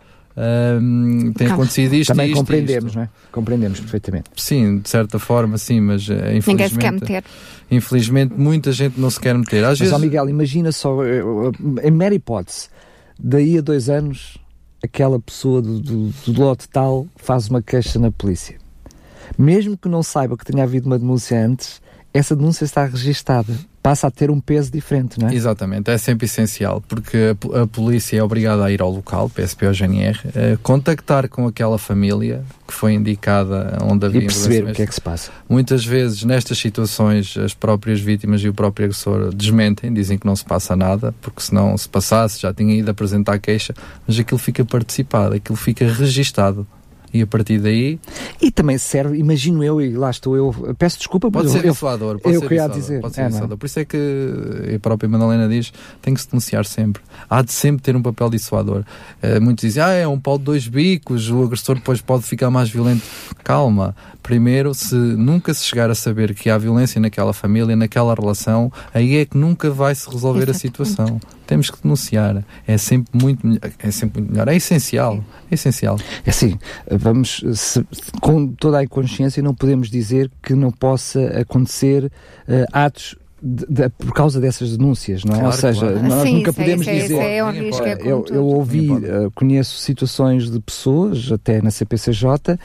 [0.80, 2.96] um, tem acontecido isto Também isto, compreendemos, isto.
[2.96, 3.08] não é?
[3.32, 4.30] Compreendemos perfeitamente.
[4.36, 6.48] Sim, de certa forma, sim, mas infelizmente...
[6.48, 7.24] Ninguém se quer meter.
[7.70, 9.64] Infelizmente, muita gente não se quer meter.
[9.64, 9.94] Às mas, vezes...
[9.94, 11.22] ó Miguel, imagina só, eh,
[11.82, 12.68] em mera hipótese,
[13.18, 14.38] daí a dois anos,
[14.82, 18.56] aquela pessoa do, do, do lote tal faz uma queixa na polícia.
[19.36, 21.80] Mesmo que não saiba que tenha havido uma denúncia antes,
[22.12, 23.54] essa denúncia está registada
[23.88, 25.34] passa a ter um peso diferente, não é?
[25.34, 29.66] Exatamente, é sempre essencial, porque a, a polícia é obrigada a ir ao local, PSP
[29.66, 30.18] ou GNR,
[30.62, 34.94] contactar com aquela família que foi indicada onde havia E perceber o que é que
[34.94, 35.30] se passa.
[35.48, 40.36] Muitas vezes, nestas situações, as próprias vítimas e o próprio agressor desmentem, dizem que não
[40.36, 43.72] se passa nada, porque se não se passasse já tinha ido apresentar queixa,
[44.06, 46.66] mas aquilo fica participado, aquilo fica registado
[47.12, 47.98] e a partir daí.
[48.40, 52.34] E também serve, imagino eu, e lá estou eu, peço desculpa, pode ser dissuador, pode
[52.34, 53.00] eu ser dizer.
[53.00, 53.56] Pode ser é, dissuador.
[53.56, 57.02] Por isso é que a própria Madalena diz: tem que se denunciar sempre.
[57.28, 58.84] Há de sempre ter um papel dissuador.
[59.22, 62.50] Uh, muitos dizem, ah, é um pau de dois bicos, o agressor depois pode ficar
[62.50, 63.02] mais violento.
[63.42, 63.94] Calma.
[64.22, 69.16] Primeiro, se nunca se chegar a saber que há violência naquela família, naquela relação, aí
[69.16, 70.56] é que nunca vai se resolver Exatamente.
[70.56, 71.20] a situação.
[71.46, 72.44] Temos que denunciar.
[72.66, 73.60] É sempre muito melhor.
[73.78, 74.48] É sempre muito melhor.
[74.48, 75.24] É essencial.
[75.50, 75.98] É essencial.
[76.26, 76.58] É assim,
[76.90, 77.86] vamos, se,
[78.20, 83.88] com toda a consciência, não podemos dizer que não possa acontecer uh, atos de, de,
[83.88, 85.38] por causa dessas denúncias, não é?
[85.38, 86.08] Claro, Ou seja, claro.
[86.08, 87.18] nós Sim, nunca isso podemos é, dizer.
[87.18, 92.54] É um risco, é eu, eu ouvi, uh, conheço situações de pessoas, até na CPCJ,
[92.54, 92.58] uh,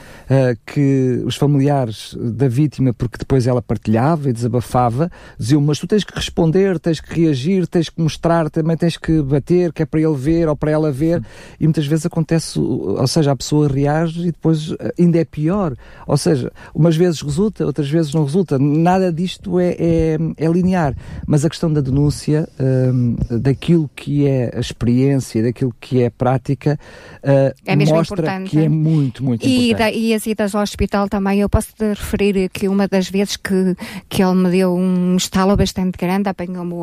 [0.65, 6.03] que os familiares da vítima, porque depois ela partilhava e desabafava, diziam: Mas tu tens
[6.03, 9.99] que responder, tens que reagir, tens que mostrar, também tens que bater, que é para
[9.99, 11.19] ele ver ou para ela ver.
[11.19, 11.25] Sim.
[11.59, 15.75] E muitas vezes acontece, ou seja, a pessoa reage e depois ainda é pior.
[16.07, 18.57] Ou seja, umas vezes resulta, outras vezes não resulta.
[18.57, 20.95] Nada disto é, é, é linear,
[21.27, 26.79] mas a questão da denúncia, um, daquilo que é a experiência, daquilo que é prática,
[27.23, 28.49] uh, é mostra importante.
[28.49, 29.77] que é muito, muito e importante.
[29.77, 33.35] Da, e as idas ao hospital também, eu posso te referir que uma das vezes
[33.35, 33.75] que,
[34.07, 36.73] que ele me deu um estalo bastante grande, apanhou-me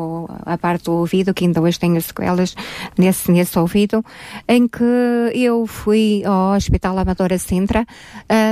[0.45, 2.55] a parte do ouvido, que ainda hoje tenho sequelas
[2.97, 4.03] nesse, nesse ouvido,
[4.47, 4.83] em que
[5.33, 7.85] eu fui ao Hospital Amadora Sintra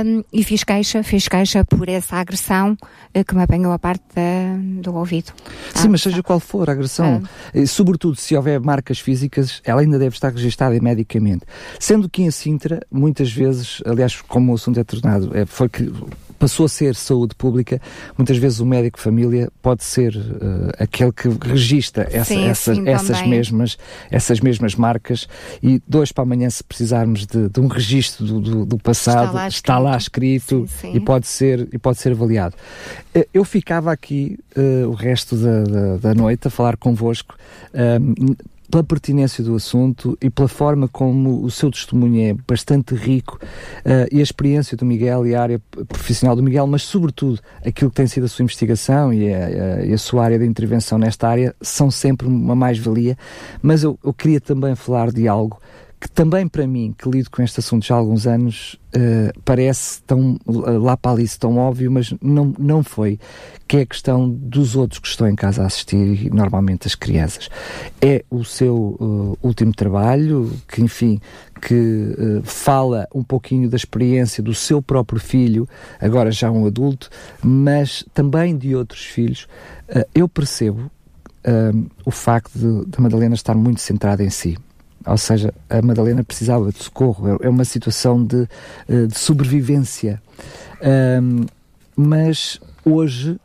[0.04, 2.76] um, e fiz queixa, fiz queixa por essa agressão
[3.14, 5.19] uh, que me apanhou a parte da, do ouvido.
[5.74, 7.66] Sim, ah, mas seja qual for a agressão, ah.
[7.66, 11.44] sobretudo se houver marcas físicas, ela ainda deve estar registada medicamente.
[11.78, 15.92] Sendo que em Sintra, muitas vezes, aliás, como o assunto é tornado, é, foi que
[16.40, 17.80] passou a ser saúde pública,
[18.16, 22.74] muitas vezes o médico de família pode ser uh, aquele que registra essa, sim, essa,
[22.74, 23.78] sim, essas, mesmas,
[24.10, 25.28] essas mesmas marcas.
[25.62, 29.30] E dois para amanhã, se precisarmos de, de um registro do, do, do passado, está
[29.30, 32.56] lá escrito, está lá escrito sim, E, pode ser, e pode ser avaliado.
[33.14, 37.36] Uh, eu ficava aqui uh, o resto da, da, da, noite a falar convosco
[38.70, 43.38] pela pertinência do assunto e pela forma como o seu testemunho é bastante rico
[43.84, 47.90] uh, e a experiência do Miguel e a área profissional do Miguel, mas sobretudo aquilo
[47.90, 50.98] que tem sido a sua investigação e a, a, e a sua área de intervenção
[50.98, 53.18] nesta área são sempre uma mais-valia.
[53.60, 55.60] Mas eu, eu queria também falar de algo
[56.00, 60.02] que também para mim, que lido com este assunto já há alguns anos, uh, parece
[60.04, 63.20] tão lá para ali tão óbvio, mas não, não foi,
[63.68, 67.50] que é a questão dos outros que estão em casa a assistir, normalmente as crianças.
[68.00, 71.20] É o seu uh, último trabalho, que enfim,
[71.60, 75.68] que uh, fala um pouquinho da experiência do seu próprio filho,
[76.00, 77.10] agora já um adulto,
[77.42, 79.46] mas também de outros filhos.
[80.14, 80.90] eu percebo
[82.04, 84.58] o facto de Madalena estar muito centrada em si
[85.06, 88.48] ou seja, a Madalena precisava de socorro, é, é uma situação de,
[88.88, 90.20] eh, de sobrevivência.
[90.82, 91.46] Um,
[91.96, 93.38] mas hoje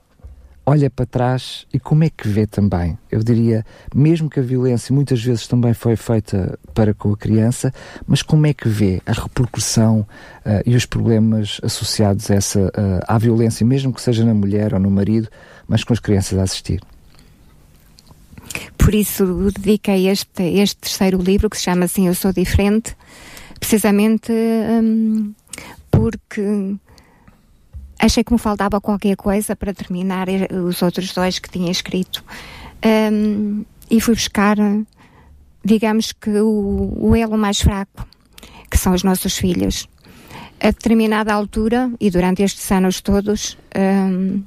[0.65, 2.97] olha para trás e como é que vê também?
[3.11, 7.71] Eu diria, mesmo que a violência muitas vezes também foi feita para com a criança,
[8.07, 13.03] mas como é que vê a repercussão uh, e os problemas associados a essa, uh,
[13.07, 15.29] à violência, mesmo que seja na mulher ou no marido,
[15.67, 16.81] mas com as crianças a assistir?
[18.77, 22.95] Por isso dediquei este, este terceiro livro, que se chama assim Eu Sou Diferente,
[23.59, 25.33] precisamente hum,
[25.89, 26.75] porque
[27.99, 32.23] achei que me faltava qualquer coisa para terminar os outros dois que tinha escrito.
[32.85, 34.57] Um, e fui buscar,
[35.63, 38.07] digamos que, o, o elo mais fraco,
[38.69, 39.87] que são os nossos filhos.
[40.59, 44.43] A determinada altura, e durante estes anos todos, um,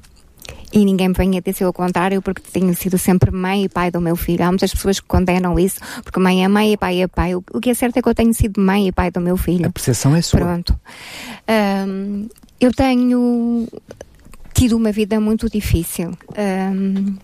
[0.71, 3.99] e ninguém me venha dizer o contrário porque tenho sido sempre mãe e pai do
[3.99, 4.43] meu filho.
[4.43, 7.35] Há muitas pessoas que condenam isso porque mãe é mãe e pai é pai.
[7.35, 9.67] O, que é certo é que eu tenho sido mãe e pai do meu filho.
[9.67, 10.39] A percepção é sua.
[10.39, 10.79] Pronto.
[11.87, 12.27] Um,
[12.59, 13.67] eu tenho
[14.53, 16.11] tido uma vida muito difícil.
[16.37, 17.15] Um,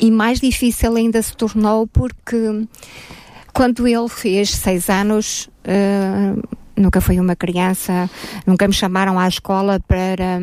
[0.00, 2.66] e mais difícil ainda se tornou porque
[3.52, 8.08] quando ele fez seis anos, uh, nunca foi uma criança,
[8.46, 10.40] nunca me chamaram à escola para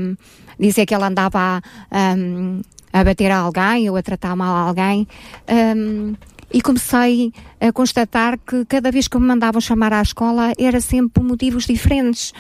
[0.60, 1.62] dizer que ela andava
[1.92, 2.62] a, um,
[2.92, 5.08] a bater a alguém ou a tratar mal alguém.
[5.50, 6.14] Um,
[6.54, 11.10] e comecei a constatar que cada vez que me mandavam chamar à escola era sempre
[11.10, 12.34] por motivos diferentes.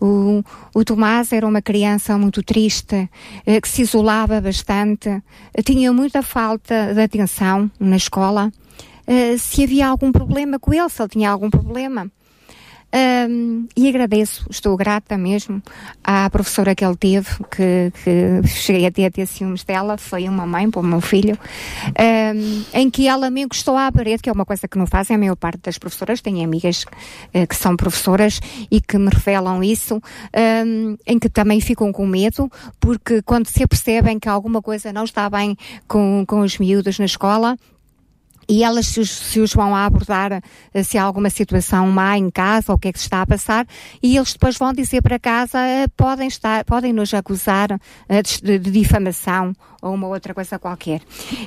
[0.00, 0.42] O,
[0.74, 3.08] o Tomás era uma criança muito triste,
[3.46, 5.22] eh, que se isolava bastante,
[5.64, 8.50] tinha muita falta de atenção na escola.
[9.06, 12.10] Eh, se havia algum problema com ele, se ele tinha algum problema.
[12.92, 15.62] Um, e agradeço, estou grata mesmo
[16.02, 20.28] à professora que ele teve, que, que cheguei a ter, a ter ciúmes dela, foi
[20.28, 21.38] uma mãe para o meu filho,
[22.34, 25.14] um, em que ela me encostou à parede, que é uma coisa que não fazem
[25.14, 26.84] a maior parte das professoras, tenho amigas
[27.32, 30.02] uh, que são professoras e que me revelam isso,
[30.66, 35.04] um, em que também ficam com medo, porque quando se apercebem que alguma coisa não
[35.04, 37.56] está bem com, com os miúdos na escola,
[38.50, 40.42] e elas se os, se os, vão a abordar
[40.74, 43.22] eh, se há alguma situação má em casa ou o que é que se está
[43.22, 43.64] a passar
[44.02, 47.70] e eles depois vão dizer para casa eh, podem estar podem nos acusar
[48.08, 51.00] eh, de, de, difamação ou uma outra coisa qualquer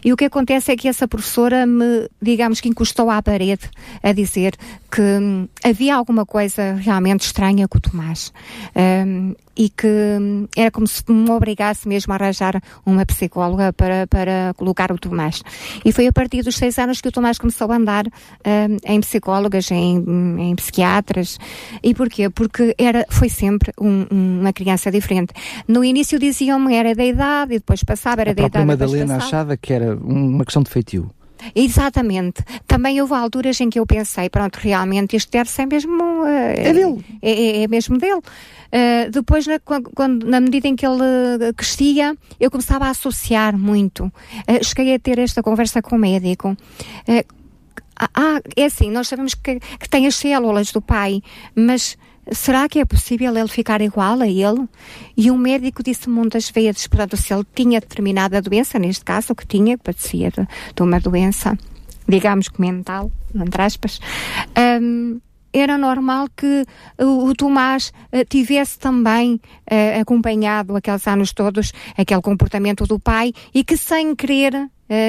[0.04, 3.70] e o que acontece é que essa professora me digamos que encostou à parede
[4.02, 4.56] a dizer
[4.92, 8.32] que hum, havia alguma coisa realmente estranha com o Tomás
[8.76, 14.08] um, e que hum, era como se me obrigasse mesmo a arranjar uma psicóloga para,
[14.08, 15.44] para colocar o Tomás.
[15.86, 19.00] E foi a partir dos seis anos que o Tomás começou a andar um, em
[19.00, 20.04] psicólogas, em,
[20.40, 21.38] em, psiquiatras.
[21.84, 22.30] E porquê?
[22.30, 25.34] Porque era, foi sempre um, uma criança diferente.
[25.68, 28.64] No início diziam-me era da idade e depois passava, era a da idade.
[28.64, 31.10] A Madalena achava que era uma questão de feitio.
[31.56, 32.44] Exatamente.
[32.68, 36.74] Também houve alturas em que eu pensei, pronto, realmente isto deve ser mesmo uh, é,
[36.74, 37.06] dele.
[37.22, 38.22] É, é, é mesmo dele.
[38.22, 44.06] Uh, depois, na, quando, na medida em que ele crescia, eu começava a associar muito.
[44.06, 46.56] Uh, cheguei a ter esta conversa com o médico.
[47.96, 51.22] Ah, é assim, nós sabemos que, que tem as células do pai,
[51.56, 51.96] mas
[52.32, 54.68] será que é possível ele ficar igual a ele?
[55.16, 59.46] E o médico disse muitas vezes, portanto, se ele tinha determinada doença, neste caso, que
[59.46, 61.58] tinha, que padecia de, de uma doença,
[62.08, 64.00] digamos que mental, entre aspas,
[64.82, 65.20] um,
[65.54, 66.66] era normal que
[67.00, 73.64] o, Tomás uh, tivesse também uh, acompanhado aqueles anos todos aquele comportamento do pai e
[73.64, 74.68] que sem querer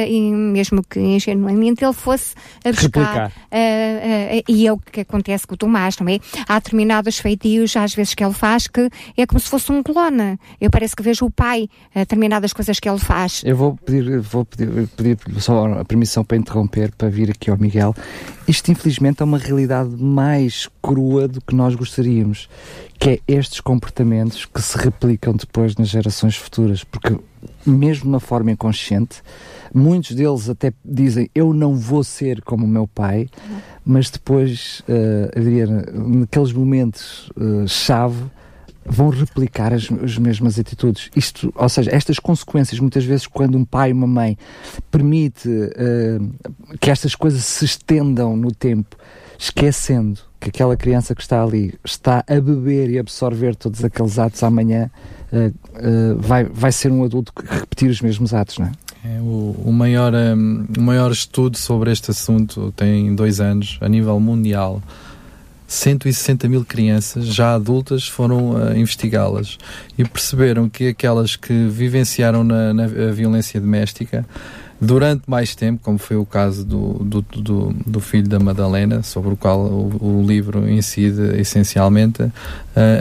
[0.09, 3.29] e mesmo que ingenuamente ele fosse a buscar.
[3.29, 6.19] Uh, uh, e é o que acontece com o Tomás, não é?
[6.49, 10.39] Há determinados feitios, às vezes, que ele faz, que é como se fosse um clone.
[10.61, 13.43] Eu parece que vejo o pai, determinadas coisas que ele faz.
[13.45, 17.59] Eu vou pedir, vou pedir, pedir só a permissão para interromper, para vir aqui ao
[17.59, 17.95] Miguel.
[18.47, 22.49] Isto, infelizmente, é uma realidade mais crua do que nós gostaríamos,
[22.99, 27.17] que é estes comportamentos que se replicam depois nas gerações futuras, porque
[27.67, 29.23] mesmo de uma forma inconsciente,
[29.75, 33.29] Muitos deles até dizem eu não vou ser como o meu pai,
[33.85, 38.23] mas depois, uh, Adriana, naqueles momentos uh, chave,
[38.87, 41.11] vão replicar as, as, mesmas atitudes.
[41.17, 44.39] Isto, ou seja, estas consequências, muitas vezes, quando um pai e uma mãe
[44.93, 48.97] permite uh, que estas coisas se estendam no tempo,
[49.37, 54.43] esquecendo que aquela criança que está ali está a beber e absorver todos aqueles atos
[54.43, 54.91] amanhã,
[55.33, 58.73] uh, uh, vai, vai ser um adulto que repetir os mesmos atos, não é?
[59.07, 63.89] É, o, o, maior, um, o maior estudo sobre este assunto tem dois anos, a
[63.89, 64.83] nível mundial.
[65.67, 69.57] 160 mil crianças já adultas foram uh, investigá-las
[69.97, 74.27] e perceberam que aquelas que vivenciaram na, na violência doméstica
[74.81, 79.33] durante mais tempo, como foi o caso do, do, do, do filho da Madalena, sobre
[79.33, 82.33] o qual o, o livro incide essencialmente, uh,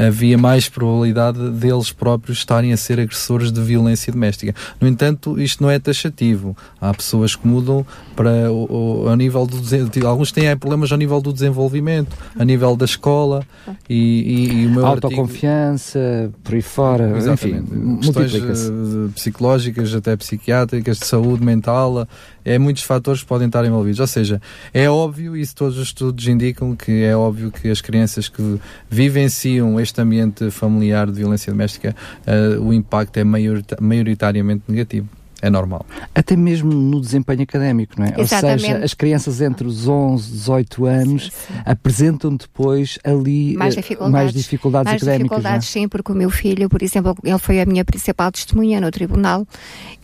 [0.08, 4.56] havia mais probabilidade deles próprios estarem a ser agressores de violência doméstica.
[4.80, 6.56] No entanto, isto não é taxativo.
[6.80, 9.64] Há pessoas que mudam para o, o nível do
[10.08, 13.44] alguns têm problemas ao nível do desenvolvimento, a nível da escola
[13.90, 16.34] e, e, e o meu autoconfiança artigo...
[16.44, 17.74] por aí fora, Exatamente.
[17.74, 22.08] enfim, questões uh, psicológicas até psiquiátricas de saúde mental alimentá-la,
[22.44, 24.00] é muitos fatores que podem estar envolvidos.
[24.00, 24.42] Ou seja,
[24.74, 28.60] é óbvio, isso todos os estudos indicam que é óbvio que as crianças que
[28.90, 31.96] vivenciam este ambiente familiar de violência doméstica,
[32.28, 35.08] uh, o impacto é maioritariamente negativo
[35.44, 35.86] é normal.
[36.16, 38.14] Até mesmo no desempenho académico, não é?
[38.18, 38.64] Exatamente.
[38.64, 41.62] Ou seja, as crianças entre os 11 e 18 anos sim, sim.
[41.66, 45.26] apresentam depois ali mais eh, dificuldades, mais dificuldades mais académicas.
[45.26, 45.36] É?
[45.36, 48.90] dificuldades, sim, porque o meu filho, por exemplo, ele foi a minha principal testemunha no
[48.90, 49.46] tribunal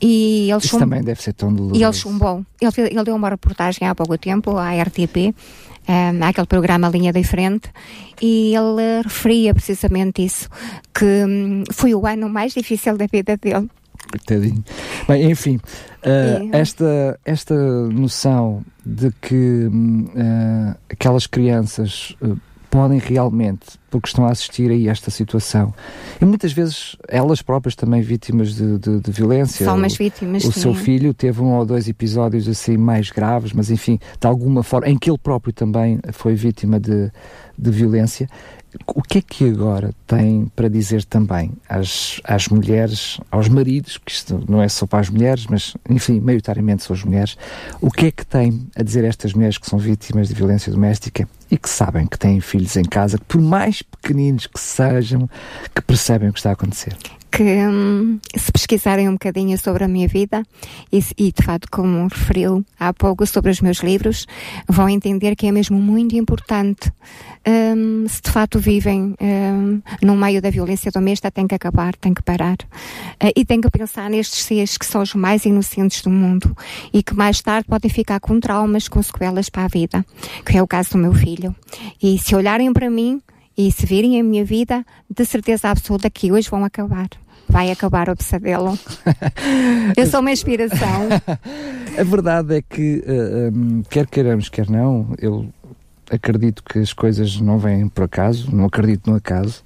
[0.02, 0.80] e ele Isso chum...
[0.80, 1.80] também deve ser tão doloroso.
[1.80, 2.46] E ele chumbou.
[2.60, 5.34] Ele, ele deu uma reportagem há pouco tempo à RTP,
[5.88, 7.70] um, aquele programa Linha da Frente,
[8.22, 10.50] e ele referia precisamente isso,
[10.94, 13.70] que um, foi o ano mais difícil da vida dele
[14.10, 14.64] Coitadinho.
[15.08, 17.56] Bem, enfim, uh, esta, esta
[17.90, 22.36] noção de que uh, aquelas crianças uh,
[22.72, 25.74] podem realmente, porque estão a assistir a esta situação,
[26.22, 29.66] e muitas vezes elas próprias também vítimas de, de, de violência.
[29.66, 30.44] São vítimas.
[30.44, 34.28] O, o seu filho teve um ou dois episódios assim mais graves, mas enfim, de
[34.28, 37.12] alguma forma, em que ele próprio também foi vítima de,
[37.58, 38.28] de violência.
[38.88, 44.12] O que é que agora tem para dizer também às, às mulheres, aos maridos, que
[44.12, 47.38] isto não é só para as mulheres, mas enfim, maioritariamente são as mulheres,
[47.82, 50.72] o que é que tem a dizer a estas mulheres que são vítimas de violência
[50.72, 55.28] doméstica e que sabem que têm filhos em casa, que por mais pequeninos que sejam,
[55.74, 56.96] que percebem o que está a acontecer?
[57.32, 60.44] Que hum, se pesquisarem um bocadinho sobre a minha vida
[60.92, 64.26] e, e, de fato, como referiu há pouco sobre os meus livros,
[64.68, 66.92] vão entender que é mesmo muito importante.
[67.48, 72.14] Hum, se de fato vivem hum, no meio da violência doméstica, tem que acabar, tem
[72.14, 72.58] que parar.
[73.24, 76.56] Uh, e tem que pensar nestes seres que são os mais inocentes do mundo
[76.92, 80.06] e que mais tarde podem ficar com traumas, com sequelas para a vida,
[80.46, 81.56] que é o caso do meu filho.
[82.02, 83.22] E se olharem para mim,
[83.60, 87.10] e se virem a minha vida, de certeza absoluta que hoje vão acabar.
[87.50, 88.80] Vai acabar o pesadelo.
[89.98, 91.10] Eu sou uma inspiração.
[92.00, 95.50] a verdade é que, uh, eh, um, quer queiramos, quer não, eu
[96.10, 99.64] acredito que as coisas não vêm por acaso, não acredito no acaso,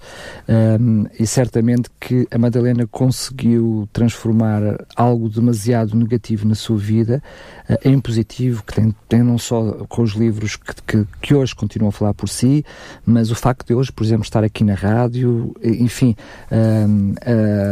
[0.80, 4.62] um, e certamente que a Madalena conseguiu transformar
[4.96, 7.24] algo demasiado negativo na sua vida
[7.70, 11.56] uh, em positivo, que tem, tem não só com os livros que, que, que, hoje
[11.56, 12.66] continuam a falar por si,
[13.06, 16.16] mas o facto de hoje, por exemplo, estar aqui na rádio, enfim,
[16.52, 17.14] um,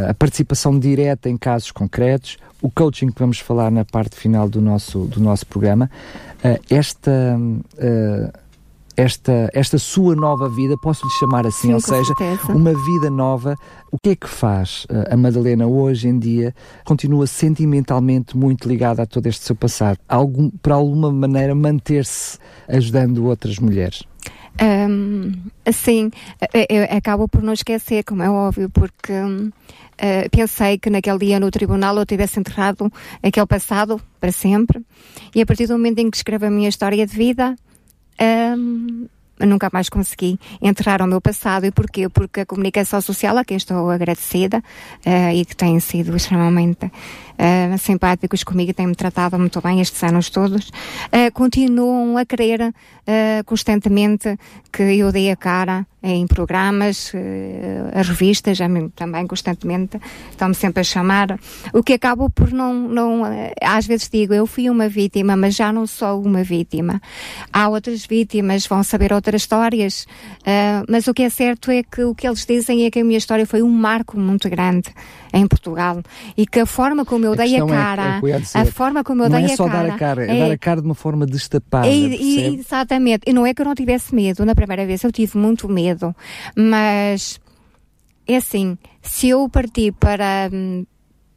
[0.09, 4.61] a, participação direta em casos concretos, o coaching que vamos falar na parte final do
[4.61, 5.89] nosso, do nosso programa,
[6.45, 8.40] uh, esta uh,
[8.95, 12.51] esta, esta sua nova vida, posso lhe chamar assim, Sim, ou seja, certeza.
[12.51, 13.55] uma vida nova.
[13.91, 16.53] O que é que faz uh, a Madalena hoje em dia?
[16.85, 22.37] Continua sentimentalmente muito ligada a todo este seu passado, algum, para alguma maneira manter-se
[22.67, 24.03] ajudando outras mulheres?
[24.61, 25.31] Um,
[25.71, 26.11] sim,
[26.69, 31.39] eu acabo por não esquecer, como é óbvio, porque um, uh, pensei que naquele dia
[31.39, 32.91] no tribunal eu tivesse enterrado
[33.23, 34.83] aquele passado para sempre,
[35.33, 37.55] e a partir do momento em que escrevo a minha história de vida,
[38.21, 39.07] um,
[39.45, 41.65] nunca mais consegui enterrar o meu passado.
[41.65, 42.09] E porquê?
[42.09, 44.59] Porque a comunicação social, a quem estou agradecida
[45.05, 46.91] uh, e que tem sido extremamente
[47.41, 52.73] uh, simpáticos comigo e têm-me tratado muito bem estes anos todos, uh, continuam a querer
[53.45, 54.37] constantemente
[54.71, 57.11] que eu dê a cara em programas,
[57.93, 58.57] as revistas
[58.95, 61.37] também constantemente estão-me sempre a chamar,
[61.73, 63.23] o que acabo por não, não,
[63.61, 67.01] às vezes digo, eu fui uma vítima, mas já não sou uma vítima.
[67.51, 70.05] Há outras vítimas, vão saber outras histórias,
[70.41, 73.03] uh, mas o que é certo é que o que eles dizem é que a
[73.03, 74.93] minha história foi um marco muito grande
[75.33, 76.01] em Portugal
[76.35, 79.03] e que a forma como eu a dei a é- cara, é, dizer, a forma
[79.03, 80.57] como eu não dei é a só cara, dar a cara, é, é dar a
[80.57, 81.87] cara de uma forma destapada.
[81.87, 85.11] E, e, exatamente, e não é que eu não tivesse medo, na primeira vez eu
[85.11, 86.15] tive muito medo,
[86.55, 87.39] mas
[88.27, 90.85] é assim, se eu partir para, hum,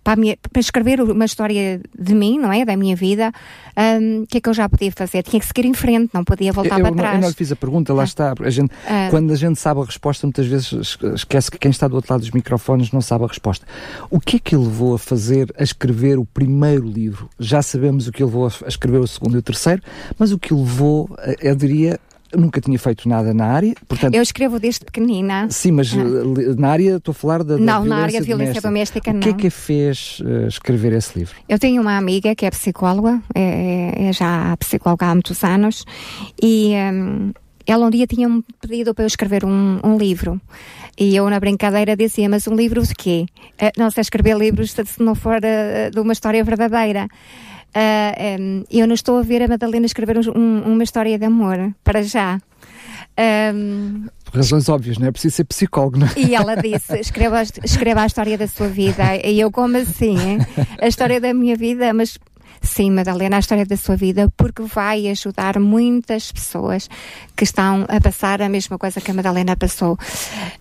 [0.04, 2.64] para, minha, para, escrever uma história de mim, não é?
[2.64, 3.32] Da minha vida,
[3.76, 5.22] o um, que é que eu já podia fazer?
[5.22, 7.14] Tinha que seguir em frente, não podia voltar eu, para trás.
[7.14, 8.04] Eu não lhe fiz a pergunta, lá ah.
[8.04, 8.34] está.
[8.38, 9.08] A gente, ah.
[9.10, 12.20] Quando a gente sabe a resposta, muitas vezes esquece que quem está do outro lado
[12.20, 13.66] dos microfones não sabe a resposta.
[14.10, 17.30] O que é que ele levou a fazer, a escrever o primeiro livro?
[17.40, 19.82] Já sabemos o que ele levou a escrever o segundo e o terceiro,
[20.18, 21.08] mas o que ele levou,
[21.40, 21.98] eu diria,
[22.36, 23.74] nunca tinha feito nada na área.
[23.86, 25.48] Portanto, eu escrevo desde pequenina.
[25.50, 26.54] Sim, mas ah.
[26.56, 29.10] na área, estou a falar da, da não, violência na área de violência doméstica.
[29.10, 29.20] doméstica, não.
[29.20, 31.34] O que é que a fez uh, escrever esse livro?
[31.48, 35.84] Eu tenho uma amiga que é psicóloga, é, é já psicóloga há muitos anos,
[36.42, 37.32] e um,
[37.66, 40.40] ela um dia tinha-me pedido para eu escrever um, um, livro.
[40.98, 43.26] E eu, na brincadeira, dizia: Mas um livro de quê?
[43.60, 47.08] Uh, não sei escrever livros se não for uh, de uma história verdadeira.
[47.74, 51.74] Uh, um, eu não estou a ver a Madalena escrever um, uma história de amor,
[51.82, 52.40] para já.
[53.54, 56.12] Um, Por razões óbvias, não é preciso ser psicólogo, não é?
[56.16, 59.16] E ela disse: escreva, escreva a história da sua vida.
[59.24, 60.18] E eu, como assim?
[60.18, 60.38] Hein?
[60.80, 62.18] A história da minha vida, mas
[62.64, 66.88] Sim, Madalena, a história da sua vida, porque vai ajudar muitas pessoas
[67.36, 69.98] que estão a passar a mesma coisa que a Madalena passou.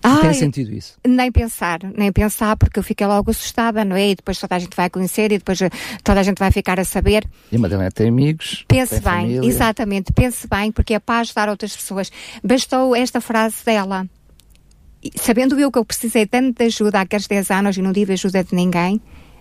[0.02, 0.98] Ai, tem sentido isso?
[1.06, 4.10] Nem pensar, nem pensar, porque eu fiquei logo assustada, não é?
[4.10, 5.58] E depois toda a gente vai conhecer e depois
[6.02, 7.26] toda a gente vai ficar a saber.
[7.50, 8.64] E a Madalena tem amigos.
[8.68, 9.48] Pense tem bem, família.
[9.48, 12.12] exatamente, pense bem, porque é para ajudar outras pessoas.
[12.42, 14.06] Bastou esta frase dela.
[15.16, 18.14] Sabendo eu que eu precisei tanto de ajuda há aqueles 10 anos e não tive
[18.14, 19.00] ajuda de ninguém,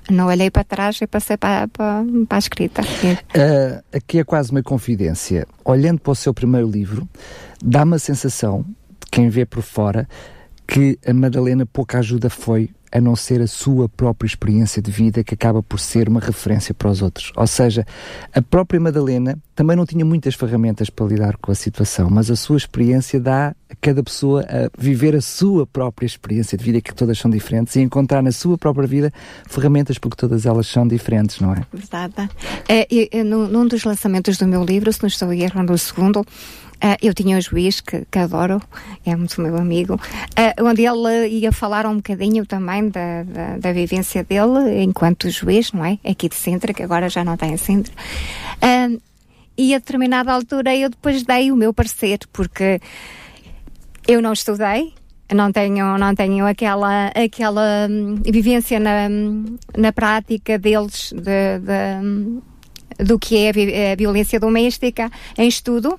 [0.09, 2.81] não olhei para trás e passei para, para, para a escrita.
[2.81, 5.47] Uh, aqui é quase uma confidência.
[5.63, 7.07] Olhando para o seu primeiro livro,
[7.63, 8.65] dá-me a sensação,
[8.99, 10.07] de quem vê por fora,
[10.73, 15.23] que a Madalena pouca ajuda foi a não ser a sua própria experiência de vida
[15.23, 17.31] que acaba por ser uma referência para os outros.
[17.35, 17.85] Ou seja,
[18.33, 22.35] a própria Madalena também não tinha muitas ferramentas para lidar com a situação, mas a
[22.35, 26.93] sua experiência dá a cada pessoa a viver a sua própria experiência de vida, que
[26.93, 29.13] todas são diferentes, e encontrar na sua própria vida
[29.45, 31.61] ferramentas porque todas elas são diferentes, não é?
[31.71, 32.29] Verdade.
[32.67, 36.25] É, é, num dos lançamentos do meu livro, se não estou errando o segundo,
[36.83, 38.61] Uh, eu tinha um juiz que, que, adoro,
[39.05, 43.71] é muito meu amigo, uh, onde ele ia falar um bocadinho também da, da, da,
[43.71, 45.97] vivência dele enquanto juiz, não é?
[46.03, 47.93] Aqui de Sintra, que agora já não está em Sintra.
[48.61, 49.01] Uh,
[49.57, 52.81] e a determinada altura eu depois dei o meu parecer, porque
[54.05, 54.93] eu não estudei,
[55.33, 59.07] não tenho, não tenho aquela, aquela um, vivência na,
[59.77, 65.97] na prática deles de, de, do que é a violência doméstica em estudo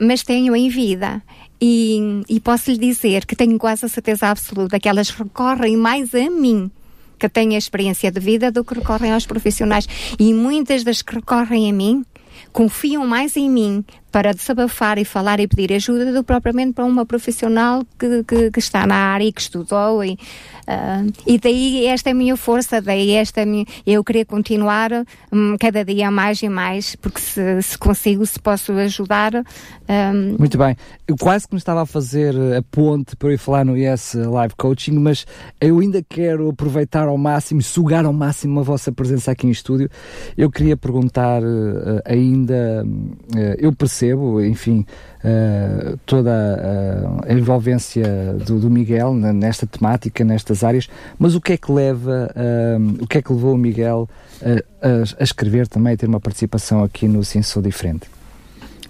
[0.00, 1.22] mas tenho em vida.
[1.60, 6.14] E, e posso lhe dizer que tenho quase a certeza absoluta que elas recorrem mais
[6.14, 6.70] a mim
[7.18, 9.88] que têm a experiência de vida do que recorrem aos profissionais.
[10.18, 12.04] E muitas das que recorrem a mim
[12.52, 13.84] confiam mais em mim
[14.16, 18.58] para desabafar e falar e pedir ajuda do propriamente para uma profissional que, que, que
[18.58, 22.80] está na área e que estudou e, uh, e daí esta é a minha força,
[22.80, 24.90] daí esta é minha, eu queria continuar
[25.30, 29.34] um, cada dia mais e mais, porque se, se consigo, se posso ajudar.
[29.34, 30.36] Um...
[30.38, 30.74] Muito bem,
[31.06, 34.54] eu quase que me estava a fazer a ponte para eu falar no Yes Live
[34.56, 35.26] Coaching, mas
[35.60, 39.90] eu ainda quero aproveitar ao máximo, sugar ao máximo a vossa presença aqui em estúdio.
[40.38, 44.86] Eu queria perguntar uh, ainda, uh, eu percebo percebo, enfim,
[45.24, 50.88] uh, toda a, a envolvência do, do, Miguel nesta temática, nestas áreas,
[51.18, 54.08] mas o que é que leva, uh, o que é que levou o Miguel
[54.42, 58.08] a, a, escrever também, a ter uma participação aqui no Sim Sou Diferente?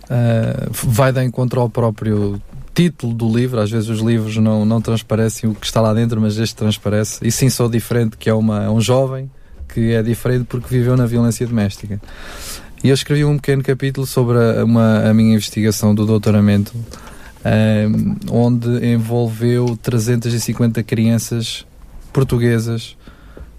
[0.06, 2.40] uh, vai dar encontro ao próprio
[2.74, 3.60] título do livro.
[3.60, 7.26] Às vezes os livros não, não transparecem o que está lá dentro, mas este transparece.
[7.26, 9.30] E sim, sou diferente, que é uma, é um jovem
[9.68, 12.00] que é diferente porque viveu na violência doméstica.
[12.84, 16.72] E eu escrevi um pequeno capítulo sobre a, uma, a minha investigação do doutoramento,
[17.44, 21.66] um, onde envolveu 350 crianças
[22.12, 22.96] portuguesas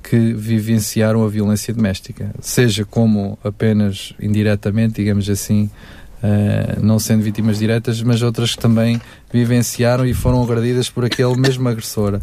[0.03, 5.69] que vivenciaram a violência doméstica, seja como apenas indiretamente, digamos assim,
[6.23, 9.01] uh, não sendo vítimas diretas, mas outras que também
[9.31, 12.21] vivenciaram e foram agredidas por aquele mesmo agressor.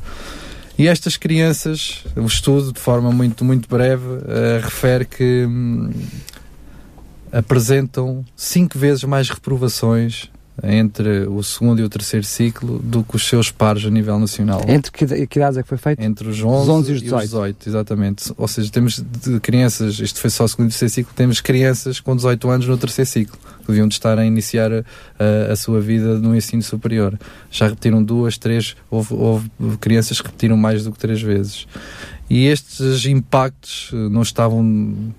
[0.78, 5.90] E estas crianças, o estudo, de forma muito, muito breve, uh, refere que hum,
[7.34, 10.30] apresentam cinco vezes mais reprovações
[10.62, 14.62] entre o segundo e o terceiro ciclo do que os seus pares a nível nacional.
[14.68, 16.00] Entre que, que idades é que foi feito?
[16.00, 17.20] Entre os 11, os 11 e, os 18.
[17.20, 17.68] e os 18.
[17.68, 18.32] Exatamente.
[18.36, 21.98] Ou seja, temos de crianças, isto foi só o segundo e terceiro ciclo, temos crianças
[21.98, 25.80] com 18 anos no terceiro ciclo, que deviam de estar a iniciar a, a sua
[25.80, 27.18] vida no ensino superior.
[27.50, 31.66] Já repetiram duas, três, houve, houve crianças que repetiram mais do que três vezes.
[32.30, 35.12] E estes impactos não estavam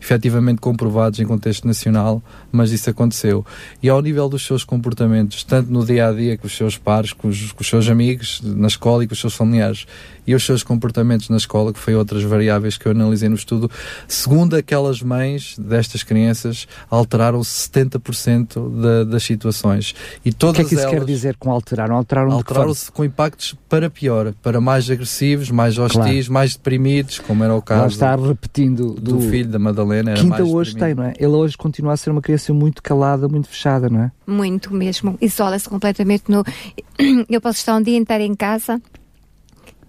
[0.00, 3.44] efetivamente comprovados em contexto nacional, mas isso aconteceu.
[3.82, 7.12] E ao nível dos seus comportamentos, tanto no dia a dia com os seus pares,
[7.12, 9.86] com os, com os seus amigos, na escola e com os seus familiares,
[10.30, 13.68] e os seus comportamentos na escola, que foi outras variáveis que eu analisei no estudo,
[14.06, 19.92] segundo aquelas mães destas crianças, alteraram 70% da, das situações.
[20.24, 21.96] E todas o que é que isso elas quer dizer com alteraram?
[21.96, 26.32] Alteraram, alteraram-se com impactos para pior, para mais agressivos, mais hostis, claro.
[26.32, 27.80] mais deprimidos, como era o caso.
[27.80, 30.14] Lá está repetindo do, do filho da Madalena.
[30.14, 30.96] Que ainda hoje deprimido.
[30.96, 31.14] tem, não é?
[31.18, 34.12] Ele hoje continua a ser uma criança muito calada, muito fechada, não é?
[34.24, 35.18] Muito mesmo.
[35.20, 36.44] Isola-se completamente no.
[37.28, 38.80] Eu posso estar um dia inteiro em casa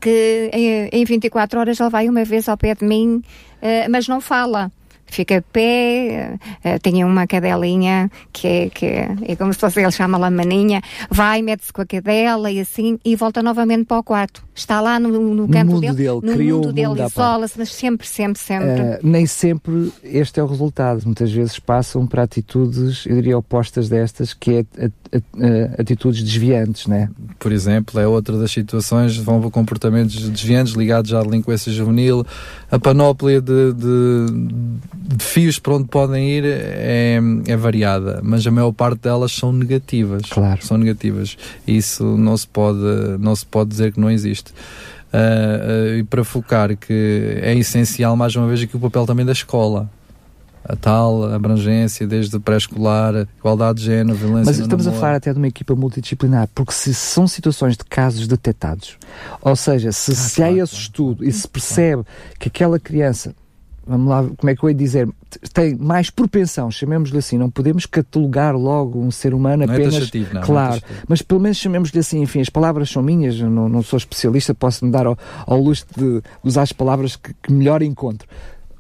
[0.02, 0.50] que
[0.92, 3.22] em 24 horas ele vai uma vez ao pé de mim,
[3.62, 4.72] eh, mas não fala
[5.12, 9.80] fica de pé, uh, tem uma cadelinha que é, que é, é como se fosse,
[9.82, 14.04] ele chama-la maninha, vai, mete-se com a cadela e assim, e volta novamente para o
[14.04, 14.44] quarto.
[14.62, 18.40] Está lá no, no campo dele, dele, no criou mundo dele, isola-se, mas sempre, sempre,
[18.40, 18.82] sempre.
[18.82, 21.02] Uh, nem sempre este é o resultado.
[21.04, 26.22] Muitas vezes passam para atitudes, eu diria, opostas destas, que é a, a, a, atitudes
[26.22, 27.10] desviantes, né?
[27.40, 32.24] Por exemplo, é outra das situações, vão para comportamentos desviantes ligados à delinquência juvenil,
[32.70, 34.26] a panóplia de, de
[35.16, 39.52] de fios para onde podem ir é, é, variada, mas a maior parte delas são
[39.52, 40.24] negativas.
[40.30, 40.66] Claro.
[40.66, 41.38] São negativas.
[41.68, 42.80] Isso não se pode,
[43.20, 44.51] não se pode dizer que não existe.
[44.52, 49.26] Uh, uh, e para focar que é essencial, mais uma vez, aqui o papel também
[49.26, 49.90] da escola
[50.64, 54.52] a tal abrangência, desde pré-escolar, igualdade de género, violência.
[54.52, 58.28] Mas estamos a falar até de uma equipa multidisciplinar, porque se são situações de casos
[58.28, 58.98] detectados,
[59.42, 60.84] ou seja, se, ah, se claro, há esse claro.
[60.84, 62.04] estudo e se percebe
[62.40, 63.34] que aquela criança
[63.86, 65.10] vamos lá, como é que eu ia dizer,
[65.54, 69.96] tem mais propensão, chamemos-lhe assim, não podemos catalogar logo um ser humano não é apenas,
[69.96, 73.02] é taxativo, não, claro, não é mas pelo menos chamemos-lhe assim, enfim, as palavras são
[73.02, 77.34] minhas, não, não sou especialista, posso-me dar ao, ao luxo de, usar as palavras que,
[77.34, 78.28] que melhor encontro.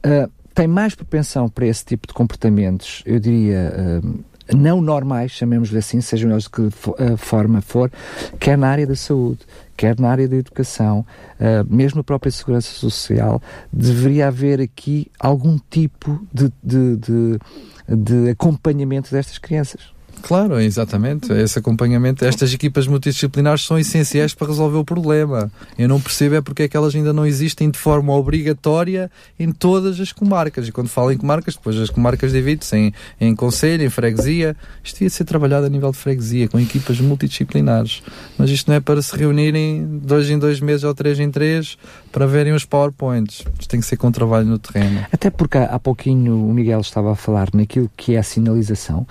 [0.05, 5.77] Uh, tem mais propensão para esse tipo de comportamentos, eu diria, uh, não normais, chamemos-lhe
[5.77, 7.91] assim, sejam eles de que uh, forma for,
[8.39, 9.39] quer na área da saúde,
[9.81, 10.99] quer na área da educação,
[11.39, 13.41] uh, mesmo na própria segurança social,
[13.73, 17.39] deveria haver aqui algum tipo de, de, de,
[17.87, 19.91] de acompanhamento destas crianças.
[20.21, 21.31] Claro, exatamente.
[21.33, 25.51] Esse acompanhamento, estas equipas multidisciplinares são essenciais para resolver o problema.
[25.77, 29.09] Eu não percebo é porque é que elas ainda não existem de forma obrigatória
[29.39, 30.67] em todas as comarcas.
[30.67, 34.55] E quando falo em comarcas, depois as comarcas dividem-se em, em conselho, em freguesia.
[34.83, 38.03] Isto devia ser trabalhado a nível de freguesia, com equipas multidisciplinares.
[38.37, 41.77] Mas isto não é para se reunirem dois em dois meses ou três em três
[42.11, 43.43] para verem os PowerPoints.
[43.59, 45.05] Isto tem que ser com trabalho no terreno.
[45.11, 49.05] Até porque há pouquinho o Miguel estava a falar naquilo que é a sinalização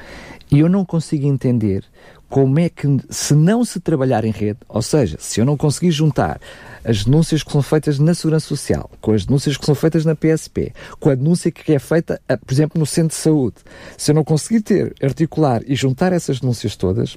[0.51, 1.85] e eu não consigo entender
[2.29, 5.91] como é que, se não se trabalhar em rede, ou seja, se eu não conseguir
[5.91, 6.41] juntar
[6.85, 10.15] as denúncias que são feitas na Segurança Social, com as denúncias que são feitas na
[10.15, 13.57] PSP, com a denúncia que é feita, por exemplo, no Centro de Saúde,
[13.99, 17.17] se eu não conseguir ter, articular e juntar essas denúncias todas,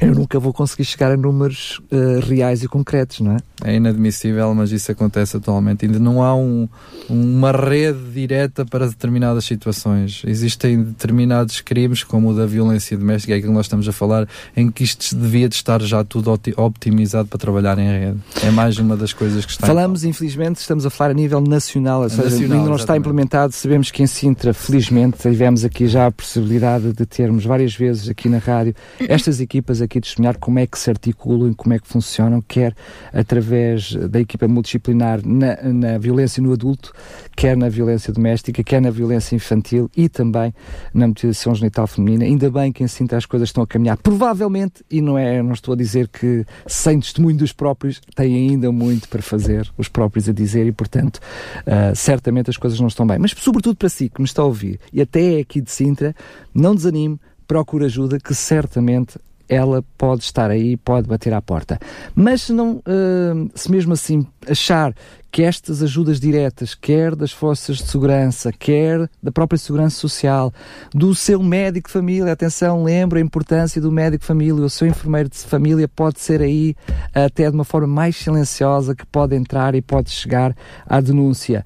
[0.00, 3.36] eu nunca vou conseguir chegar a números uh, reais e concretos, não é?
[3.64, 5.86] É inadmissível, mas isso acontece atualmente.
[5.86, 6.68] Ainda não há um,
[7.08, 10.22] uma rede direta para determinadas situações.
[10.26, 14.28] Existem determinados crimes, como o da violência doméstica, é aquilo que nós estamos a falar,
[14.56, 18.18] em que isto devia de estar já tudo optimizado para trabalhar em rede.
[18.42, 22.02] É mais uma das coisas que está Falamos, infelizmente, estamos a falar a nível nacional,
[22.02, 22.80] ou seja, nacional, ainda não exatamente.
[22.80, 23.52] está implementado.
[23.52, 28.28] Sabemos que em Sintra, felizmente, tivemos aqui já a possibilidade de termos várias vezes aqui
[28.28, 28.74] na rádio
[29.08, 32.74] estas equipas aqui testemunhar como é que se articulam como é que funcionam, quer
[33.12, 36.92] através da equipa multidisciplinar na, na violência no adulto,
[37.36, 40.54] quer na violência doméstica, quer na violência infantil e também
[40.92, 42.24] na mutilação genital feminina.
[42.24, 43.96] Ainda bem que assim as coisas estão a caminhar.
[43.96, 48.70] Provavelmente, e não é, não estou a dizer que sem testemunho dos próprios, têm ainda
[48.72, 51.18] muito para fazer, os próprios a dizer, e portanto,
[51.66, 53.18] uh, certamente as coisas não estão bem.
[53.18, 56.14] Mas sobretudo para si que me está a ouvir, e até aqui de Sintra,
[56.54, 59.18] não desanime, procure ajuda, que certamente
[59.52, 61.78] ela pode estar aí, pode bater à porta.
[62.14, 64.94] Mas se não, uh, se mesmo assim achar
[65.30, 70.52] que estas ajudas diretas, quer das forças de segurança, quer da própria segurança social,
[70.92, 74.86] do seu médico de família, atenção, lembra a importância do médico de família, o seu
[74.86, 76.74] enfermeiro de família pode ser aí
[77.14, 80.54] até de uma forma mais silenciosa que pode entrar e pode chegar
[80.86, 81.64] à denúncia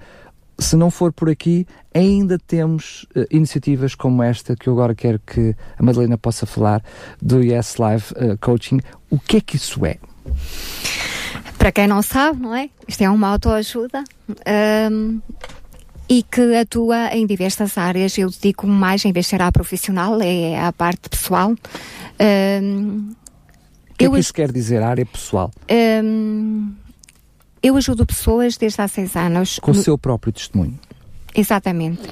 [0.59, 5.19] se não for por aqui, ainda temos uh, iniciativas como esta que eu agora quero
[5.19, 6.83] que a Madalena possa falar
[7.21, 8.81] do Yes Live uh, Coaching.
[9.11, 9.99] O que é que isso é?
[11.59, 12.71] Para quem não sabe, não é?
[12.87, 14.05] Isto é uma autoajuda.
[14.91, 15.21] Um,
[16.09, 18.17] e que atua em diversas áreas.
[18.17, 21.51] Eu dedico mais, em vez de ser a profissional, é a parte pessoal.
[21.51, 23.11] Um,
[23.91, 25.51] o que é que isso quer dizer, a área pessoal?
[25.71, 26.75] Um,
[27.67, 29.59] eu ajudo pessoas desde há seis anos.
[29.61, 30.79] Com o seu próprio testemunho.
[31.35, 32.03] Exatamente.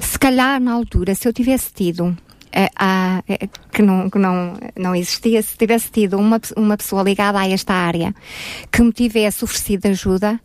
[0.00, 2.16] Se calhar, na altura, se eu tivesse tido
[2.76, 3.22] a,
[3.72, 7.74] que, não, que não, não existia, se tivesse tido uma, uma pessoa ligada a esta
[7.74, 8.14] área
[8.72, 10.40] que me tivesse oferecido ajuda,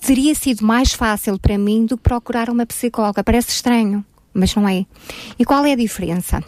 [0.00, 3.24] teria sido mais fácil para mim do que procurar uma psicóloga.
[3.24, 4.86] Parece estranho, mas não é.
[5.38, 6.42] E qual é a diferença?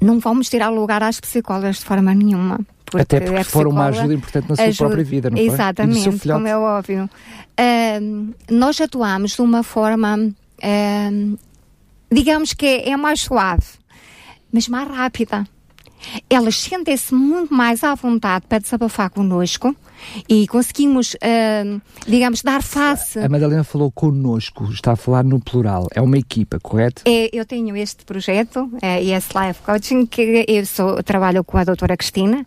[0.00, 2.60] Não vamos tirar lugar às psicólogas de forma nenhuma.
[2.90, 5.46] Porque Até porque foram uma ajuda importante na sua ajuda, própria vida, não foi?
[5.46, 7.08] Exatamente, como é óbvio.
[7.58, 11.38] Uh, nós atuamos de uma forma uh,
[12.10, 13.66] digamos que é, é mais suave,
[14.52, 15.46] mas mais rápida.
[16.28, 19.74] Elas sentem-se muito mais à vontade para desabafar connosco
[20.28, 23.18] e conseguimos, uh, digamos, dar face.
[23.18, 25.88] A Madalena falou connosco, está a falar no plural.
[25.94, 27.02] É uma equipa, correto?
[27.06, 31.64] É, eu tenho este projeto, é, esse Life Coaching, que eu sou, trabalho com a
[31.64, 32.46] doutora Cristina.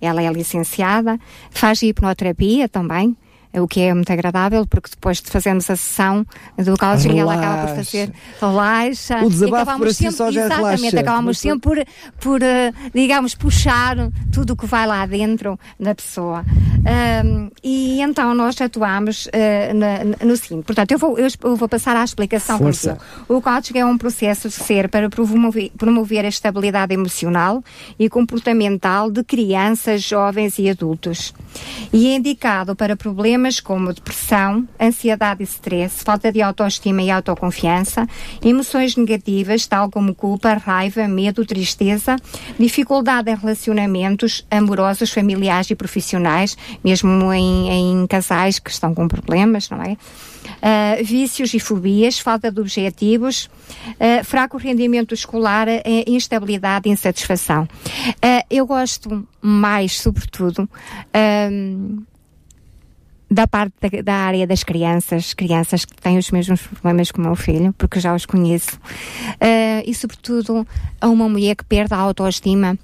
[0.00, 1.18] Ela é licenciada,
[1.50, 3.16] faz hipnoterapia também
[3.60, 6.26] o que é muito agradável, porque depois de fazermos a sessão
[6.56, 9.24] do coaching, ela acaba por fazer relaxa.
[9.24, 11.00] O desabafo por si só já Exatamente, relaxa.
[11.00, 11.86] acabamos sempre por,
[12.18, 13.96] por uh, digamos, puxar
[14.32, 16.44] tudo o que vai lá dentro da pessoa.
[17.24, 20.64] Um, e então nós atuamos uh, na, no seguinte.
[20.64, 22.58] Portanto, eu vou, eu, eu vou passar à explicação.
[22.58, 22.98] Força.
[23.28, 27.62] O coaching é um processo de ser para promover, promover a estabilidade emocional
[27.98, 31.34] e comportamental de crianças, jovens e adultos.
[31.92, 37.10] E é indicado para problemas problemas como depressão, ansiedade e stress, falta de autoestima e
[37.10, 38.06] autoconfiança,
[38.44, 42.16] emoções negativas, tal como culpa, raiva, medo, tristeza,
[42.58, 49.68] dificuldade em relacionamentos amorosos, familiares e profissionais, mesmo em, em casais que estão com problemas,
[49.68, 49.96] não é?
[50.42, 57.68] Uh, vícios e fobias, falta de objetivos, uh, fraco rendimento escolar, uh, instabilidade e insatisfação.
[58.50, 60.68] eu gosto mais, sobretudo,
[63.32, 67.22] da parte da, da, área das crianças, crianças que têm os mesmos problemas que o
[67.22, 70.66] meu filho, porque já os conheço, uh, e sobretudo
[71.00, 72.78] a uma mulher que perde a autoestima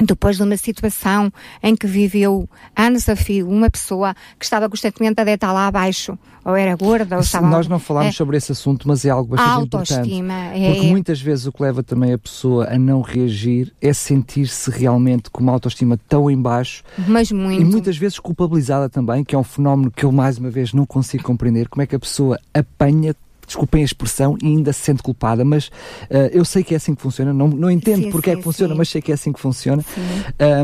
[0.00, 1.32] depois de uma situação
[1.62, 6.18] em que viveu anos a fio uma pessoa que estava constantemente a deitar lá abaixo,
[6.44, 7.46] ou era gorda, ou estava...
[7.46, 10.64] Nós não falámos é, sobre esse assunto, mas é algo bastante autoestima, importante.
[10.64, 14.70] É, porque muitas vezes o que leva também a pessoa a não reagir é sentir-se
[14.70, 16.82] realmente com uma autoestima tão em baixo.
[17.06, 17.62] Mas muito.
[17.62, 20.84] E muitas vezes culpabilizada também, que é um fenómeno que eu mais uma vez não
[20.84, 23.14] consigo compreender, como é que a pessoa apanha
[23.46, 26.94] desculpem a expressão, e ainda se sente culpada, mas uh, eu sei que é assim
[26.94, 28.78] que funciona, não, não entendo sim, porque sim, é que funciona, sim.
[28.78, 29.84] mas sei que é assim que funciona.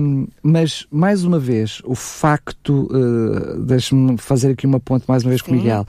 [0.00, 5.30] Um, mas, mais uma vez, o facto, uh, deixe-me fazer aqui uma ponte mais uma
[5.30, 5.86] vez com o Miguel,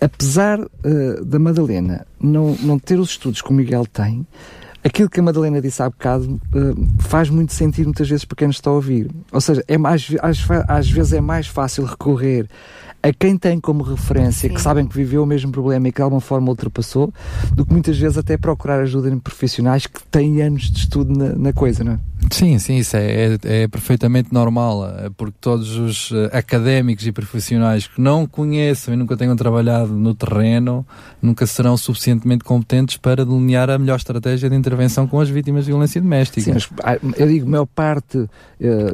[0.00, 4.26] apesar uh, da Madalena não, não ter os estudos que o Miguel tem,
[4.84, 8.48] aquilo que a Madalena disse há bocado uh, faz muito sentido muitas vezes para quem
[8.48, 9.10] nos está a ouvir.
[9.30, 10.38] Ou seja, é mais, às,
[10.68, 12.48] às vezes é mais fácil recorrer
[13.02, 14.54] a quem tem como referência, Sim.
[14.54, 17.12] que sabem que viveu o mesmo problema e que de alguma forma ultrapassou,
[17.52, 21.34] do que muitas vezes até procurar ajuda em profissionais que têm anos de estudo na,
[21.34, 21.98] na coisa, não é?
[22.30, 27.12] Sim, sim, isso é, é, é, perfeitamente normal, eh, porque todos os eh, académicos e
[27.12, 30.86] profissionais que não conheçam e nunca tenham trabalhado no terreno
[31.22, 35.70] nunca serão suficientemente competentes para delinear a melhor estratégia de intervenção com as vítimas de
[35.70, 36.42] violência doméstica.
[36.42, 38.28] Sim, mas ah, eu digo, a maior parte uh,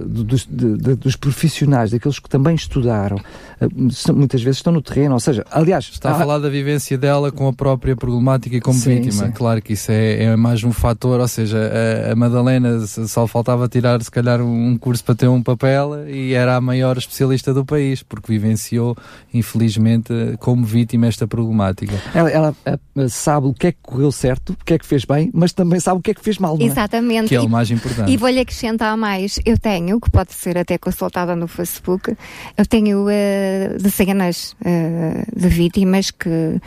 [0.05, 5.15] dos, de, de, dos profissionais, daqueles que também estudaram, uh, muitas vezes estão no terreno,
[5.15, 5.89] ou seja, aliás...
[5.91, 9.27] Está a falar da vivência dela com a própria problemática e como sim, vítima.
[9.27, 9.33] Sim.
[9.33, 12.87] Claro que isso é, é, mais um fator, ou seja, a, a Madalena
[13.19, 16.97] só faltava tirar, se calhar, um curso para ter um papel e era a maior
[16.97, 18.97] especialista do país, porque vivenciou,
[19.35, 22.01] infelizmente, como vítima esta problemática.
[22.15, 25.05] Ela, ela, ela sabe o que é que correu certo, o que é que fez
[25.05, 26.57] bem, mas também sabe o que é que fez mal.
[26.57, 26.69] Não é?
[26.69, 27.29] Exatamente.
[27.29, 28.09] Que é o mais importante.
[28.09, 29.41] E vou-lhe acrescentar mais.
[29.45, 32.17] Eu tenho, que pode ser até consultada no Facebook,
[32.57, 36.61] eu tenho uh, dezenas uh, de vítimas que uh,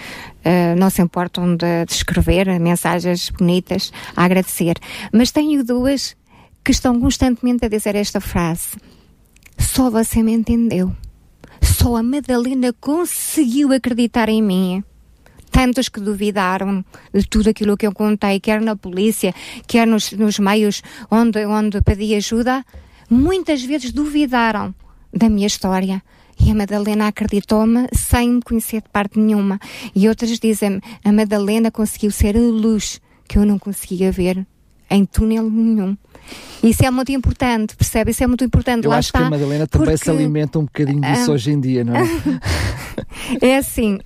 [0.78, 4.76] não se importam de, de escrever mensagens bonitas a agradecer.
[5.14, 6.14] Mas tenho duas
[6.64, 8.78] que estão constantemente a dizer esta frase:
[9.58, 10.96] Só você me entendeu.
[11.62, 14.84] Só a Madalena conseguiu acreditar em mim.
[15.52, 16.84] Tantos que duvidaram
[17.14, 19.34] de tudo aquilo que eu contei, quer na polícia,
[19.68, 22.64] quer nos, nos meios onde, onde pedi ajuda,
[23.10, 24.74] muitas vezes duvidaram
[25.14, 26.02] da minha história.
[26.40, 29.60] E a Madalena acreditou-me sem me conhecer de parte nenhuma.
[29.94, 34.46] E outras dizem-me: a Madalena conseguiu ser a luz que eu não conseguia ver
[34.92, 35.98] em túnel nenhum.
[36.64, 38.12] Isso é muito importante, percebe?
[38.12, 38.86] Isso é muito importante.
[38.86, 40.04] Eu Lá acho está, que a Madalena também porque...
[40.06, 41.34] se alimenta um bocadinho disso Ah.
[41.34, 42.04] hoje em dia, não é?
[43.42, 44.00] É assim,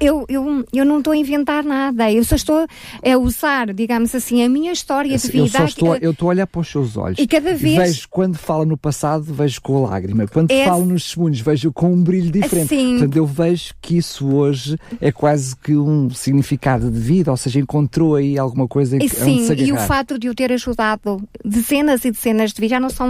[0.00, 4.42] eu, eu, eu não estou a inventar nada, eu só estou a usar, digamos assim,
[4.42, 5.58] a minha história de eu vida.
[5.58, 7.18] só estou, eu estou a olhar para os seus olhos.
[7.18, 10.26] E cada vez- Vejo, quando fala no passado, vejo com a lágrima.
[10.26, 12.68] Quando É- fala nos testemunhos, vejo com um brilho diferente.
[12.68, 12.90] Sim.
[12.98, 17.60] Portanto, eu vejo que isso hoje é quase que um significado de vida, ou seja,
[17.60, 22.04] encontrou aí alguma coisa em que sim, e o fato de eu ter ajudado dezenas
[22.04, 23.08] e dezenas de já não são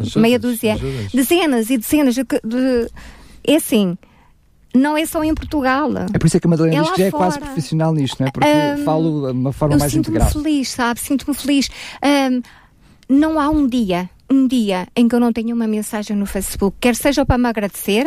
[0.00, 1.12] Ajudas, meia dúzia, ajudas.
[1.12, 2.90] dezenas e dezenas de, de-
[3.46, 3.96] É assim,
[4.74, 5.90] não é só em Portugal.
[6.12, 8.20] É por isso é que a Madalena É diz que já é quase profissional nisto,
[8.20, 8.30] não é?
[8.30, 10.42] Porque Ahm, falo de uma forma mais sinto-me integral.
[10.42, 11.00] feliz, sabe?
[11.00, 11.70] Sinto-me feliz.
[12.02, 12.42] Ahm,
[13.08, 16.76] não há um dia, um dia em que eu não tenha uma mensagem no Facebook,
[16.80, 18.06] quer seja para me agradecer,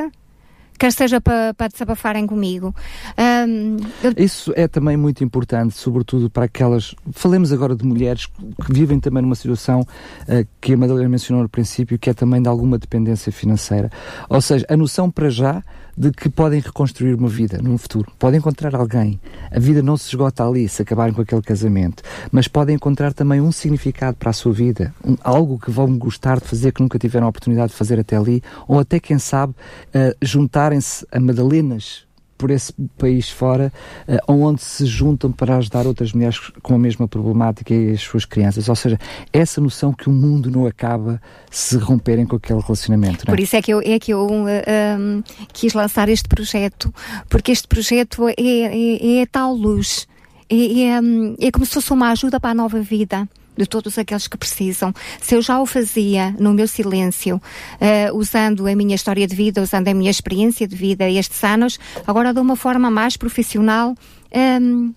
[0.81, 2.73] quer seja para, para desabafarem comigo.
[3.15, 6.95] Ahm, eu- Isso é também muito importante, sobretudo para aquelas.
[7.11, 9.85] Falemos agora de mulheres que vivem também numa situação
[10.27, 13.91] eh, que a Madalena mencionou no princípio, que é também de alguma dependência financeira.
[14.27, 15.61] Ou seja, a noção para já
[15.97, 18.11] de que podem reconstruir uma vida num futuro.
[18.17, 19.19] Podem encontrar alguém.
[19.51, 22.03] A vida não se esgota ali se acabarem com aquele casamento.
[22.31, 24.93] Mas podem encontrar também um significado para a sua vida.
[25.05, 28.15] Um- algo que vão gostar de fazer que nunca tiveram a oportunidade de fazer até
[28.17, 28.41] ali.
[28.67, 29.53] Ou até, quem sabe,
[29.93, 32.03] eh, juntarem-se a Madalenas
[32.41, 33.71] por esse país fora,
[34.07, 38.25] eh, onde se juntam para ajudar outras mulheres com a mesma problemática e as suas
[38.25, 38.67] crianças.
[38.67, 38.99] Ou seja,
[39.31, 41.21] essa noção que o mundo não acaba
[41.51, 43.25] se romperem com aquele relacionamento.
[43.27, 43.29] É?
[43.29, 44.45] Por isso é que eu, é que eu uh,
[44.99, 45.21] um,
[45.53, 46.91] quis lançar este projeto,
[47.29, 50.07] porque este projeto é, é, é a tal luz,
[50.49, 53.97] é, é, hum, é como se fosse uma ajuda para a nova vida de todos
[53.97, 54.93] aqueles que precisam.
[55.21, 59.61] Se eu já o fazia no meu silêncio, uh, usando a minha história de vida,
[59.61, 63.95] usando a minha experiência de vida estes anos, agora de uma forma mais profissional,
[64.33, 64.93] um,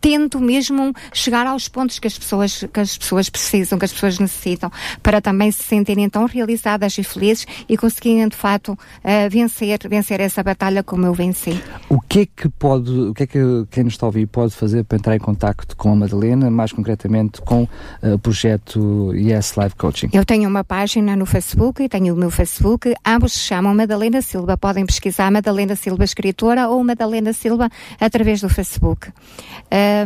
[0.00, 4.18] tento mesmo chegar aos pontos que as pessoas que as pessoas precisam, que as pessoas
[4.18, 4.70] necessitam,
[5.02, 10.20] para também se sentirem tão realizadas e felizes e conseguirem de fato uh, vencer vencer
[10.20, 11.60] essa batalha como eu venci.
[11.88, 14.54] O que é que pode, o que é que quem nos está a ouvir pode
[14.54, 17.68] fazer para entrar em contacto com a Madalena, mais concretamente com
[18.02, 20.10] eh, o projeto Yes Life Coaching?
[20.12, 24.22] Eu tenho uma página no Facebook e tenho o meu Facebook, ambos se chamam Madalena
[24.22, 27.68] Silva, podem pesquisar Madalena Silva escritora ou Madalena Silva
[28.00, 29.08] através do Facebook.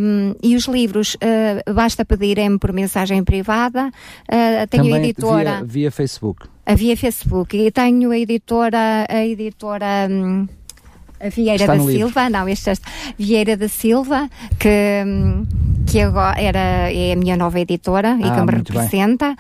[0.01, 5.57] Um, e os livros, uh, basta pedirem por mensagem privada, uh, tenho Também a editora...
[5.57, 6.49] via, via Facebook.
[6.67, 10.09] Havia Facebook e tenho a editora, a editora a
[11.29, 12.07] Vieira Está da no livro.
[12.07, 12.75] Silva, não, este é
[13.19, 15.05] Vieira da Silva, que,
[15.87, 19.37] que agora era, é a minha nova editora e Ah, que me representa,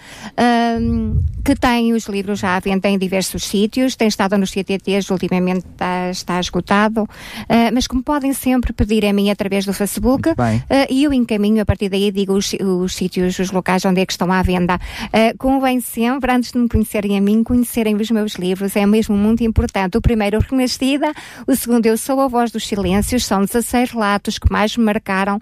[0.78, 5.10] hum, que tem os livros já à venda em diversos sítios, tem estado nos CTTs,
[5.10, 7.08] ultimamente está, está esgotado,
[7.48, 11.62] ah, mas como podem sempre pedir a mim através do Facebook, ah, e eu encaminho
[11.62, 14.78] a partir daí, digo os, os sítios, os locais onde é que estão à venda.
[15.12, 19.16] Ah, convém sempre, antes de me conhecerem a mim, conhecerem os meus livros, é mesmo
[19.16, 19.96] muito importante.
[19.96, 21.12] O primeiro, Renascida,
[21.46, 25.38] o segundo, Eu Sou a Voz dos Silêncios, são 16 relatos que mais me marcaram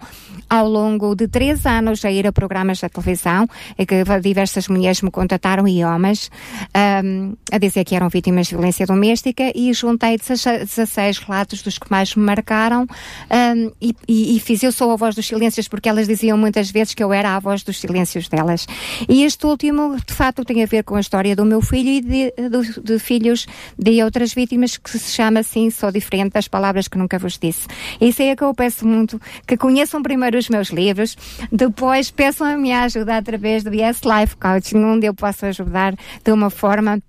[0.47, 5.01] ao longo de três anos a ir a programas da televisão, e que diversas mulheres
[5.01, 6.29] me contataram e homens,
[6.73, 11.77] ahm, a dizer que eram vítimas de violência doméstica e juntei 16 16 relatos dos
[11.79, 12.85] que mais me marcaram
[13.29, 16.69] ahm, e, e- e fiz Eu Sou a Voz dos Silêncios porque elas diziam muitas
[16.71, 18.67] vezes que eu era a voz dos silêncios delas.
[19.07, 22.01] E este último, de facto, tem a ver com a história do meu filho e
[22.01, 26.87] de, do- de filhos de outras vítimas que se chama assim, Sou Diferente das Palavras
[26.87, 27.67] que Nunca Vos Disse.
[28.01, 31.15] Isso é que eu peço muito, que conheçam primeiro os meus livros,
[31.51, 36.31] depois peçam a minha ajuda através do Yes Life Coaching, onde eu posso ajudar de
[36.31, 36.99] uma forma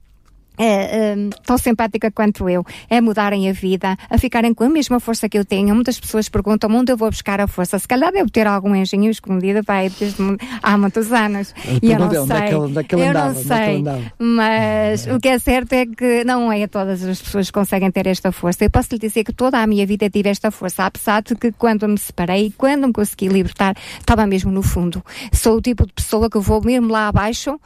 [0.60, 5.00] é, é, tão simpática quanto eu, é mudarem a vida, a ficarem com a mesma
[5.00, 5.74] força que eu tenho.
[5.74, 7.78] Muitas pessoas perguntam onde eu vou buscar a força.
[7.78, 10.22] Se calhar devo ter algum engenho escondido vai, desde
[10.62, 11.54] há muitos anos.
[11.82, 12.74] E eu não sei.
[12.74, 13.82] Daquela, eu não sei.
[14.18, 18.06] Mas o que é certo é que não é todas as pessoas que conseguem ter
[18.06, 18.64] esta força.
[18.64, 21.52] Eu posso lhe dizer que toda a minha vida tive esta força, apesar de que
[21.52, 25.02] quando me separei, quando me consegui libertar, estava mesmo no fundo.
[25.32, 27.58] Sou o tipo de pessoa que vou mesmo lá abaixo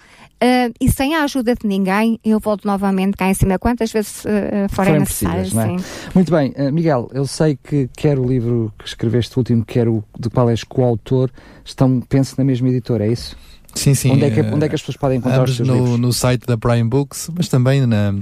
[0.43, 4.25] Uh, e sem a ajuda de ninguém, eu volto novamente cá em cima, quantas vezes
[4.25, 5.57] uh, forem necessárias.
[5.57, 5.77] É?
[6.15, 9.89] Muito bem, uh, Miguel, eu sei que quer o livro que escreveste, o último, quer
[9.89, 11.31] o de qual és coautor,
[11.65, 13.37] estão, penso, na mesma editora, é isso?
[13.75, 14.13] Sim, sim.
[14.13, 15.99] Onde é que, onde é que as pessoas podem encontrar os seus no, livros?
[15.99, 18.15] No site da Prime Books, mas também na,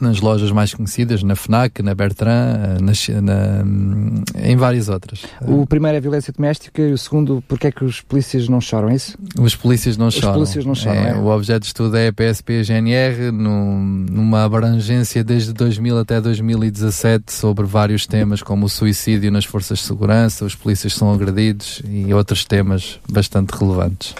[0.00, 5.22] nas lojas mais conhecidas, na FNAC, na Bertrand, na, na, em várias outras.
[5.40, 8.90] O primeiro é violência doméstica e o segundo, porque é que os polícias não choram,
[8.90, 9.16] é isso?
[9.38, 10.34] Os polícias não os choram.
[10.34, 11.14] Polícias não choram é, é?
[11.14, 18.06] O objeto de estudo é a PSP-GNR, numa abrangência desde 2000 até 2017 sobre vários
[18.06, 22.98] temas como o suicídio nas forças de segurança, os polícias são agredidos e outros temas
[23.10, 24.14] bastante relevantes.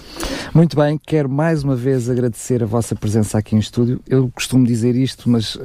[0.53, 4.01] Muito bem, quero mais uma vez agradecer a vossa presença aqui em estúdio.
[4.09, 5.59] Eu costumo dizer isto, mas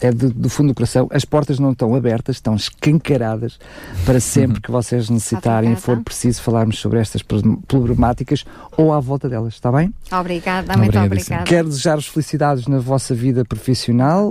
[0.00, 3.58] é de, do fundo do coração, as portas não estão abertas, estão escancaradas
[4.04, 8.44] para sempre que vocês necessitarem e for preciso falarmos sobre estas problemáticas
[8.76, 9.92] ou à volta delas, está bem?
[10.10, 11.44] Obrigada, muito obrigada.
[11.44, 14.30] Quero desejar-vos felicidades na vossa vida profissional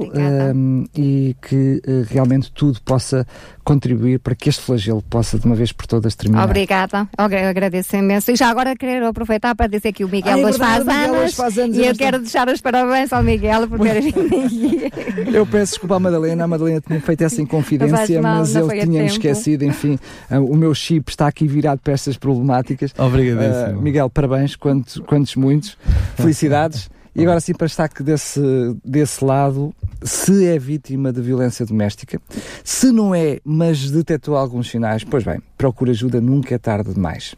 [0.55, 3.25] um, e que uh, realmente tudo possa
[3.63, 6.45] contribuir para que este flagelo possa de uma vez por todas terminar.
[6.45, 8.31] Obrigada, eu agradeço imenso.
[8.31, 11.57] E já agora quero aproveitar para dizer que o Miguel, Ai, hoje, faz anos, faz
[11.57, 14.11] anos e eu quero deixar os parabéns ao Miguel por ter vindo
[15.33, 19.07] Eu peço desculpa à Madalena, a Madalena tinha feito essa inconfidência, mal, mas ele tinha-me
[19.07, 19.99] esquecido, enfim,
[20.29, 22.93] uh, o meu chip está aqui virado para estas problemáticas.
[22.97, 23.77] Obrigado.
[23.77, 25.77] Uh, Miguel, parabéns, quantos, quantos muitos,
[26.15, 26.89] felicidades.
[27.13, 28.39] E agora sim, para estar desse,
[28.85, 32.21] desse lado, se é vítima de violência doméstica,
[32.63, 37.35] se não é, mas detectou alguns sinais, pois bem, procura ajuda, nunca é tarde demais.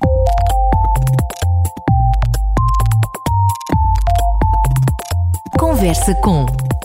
[5.57, 6.45] Conversa com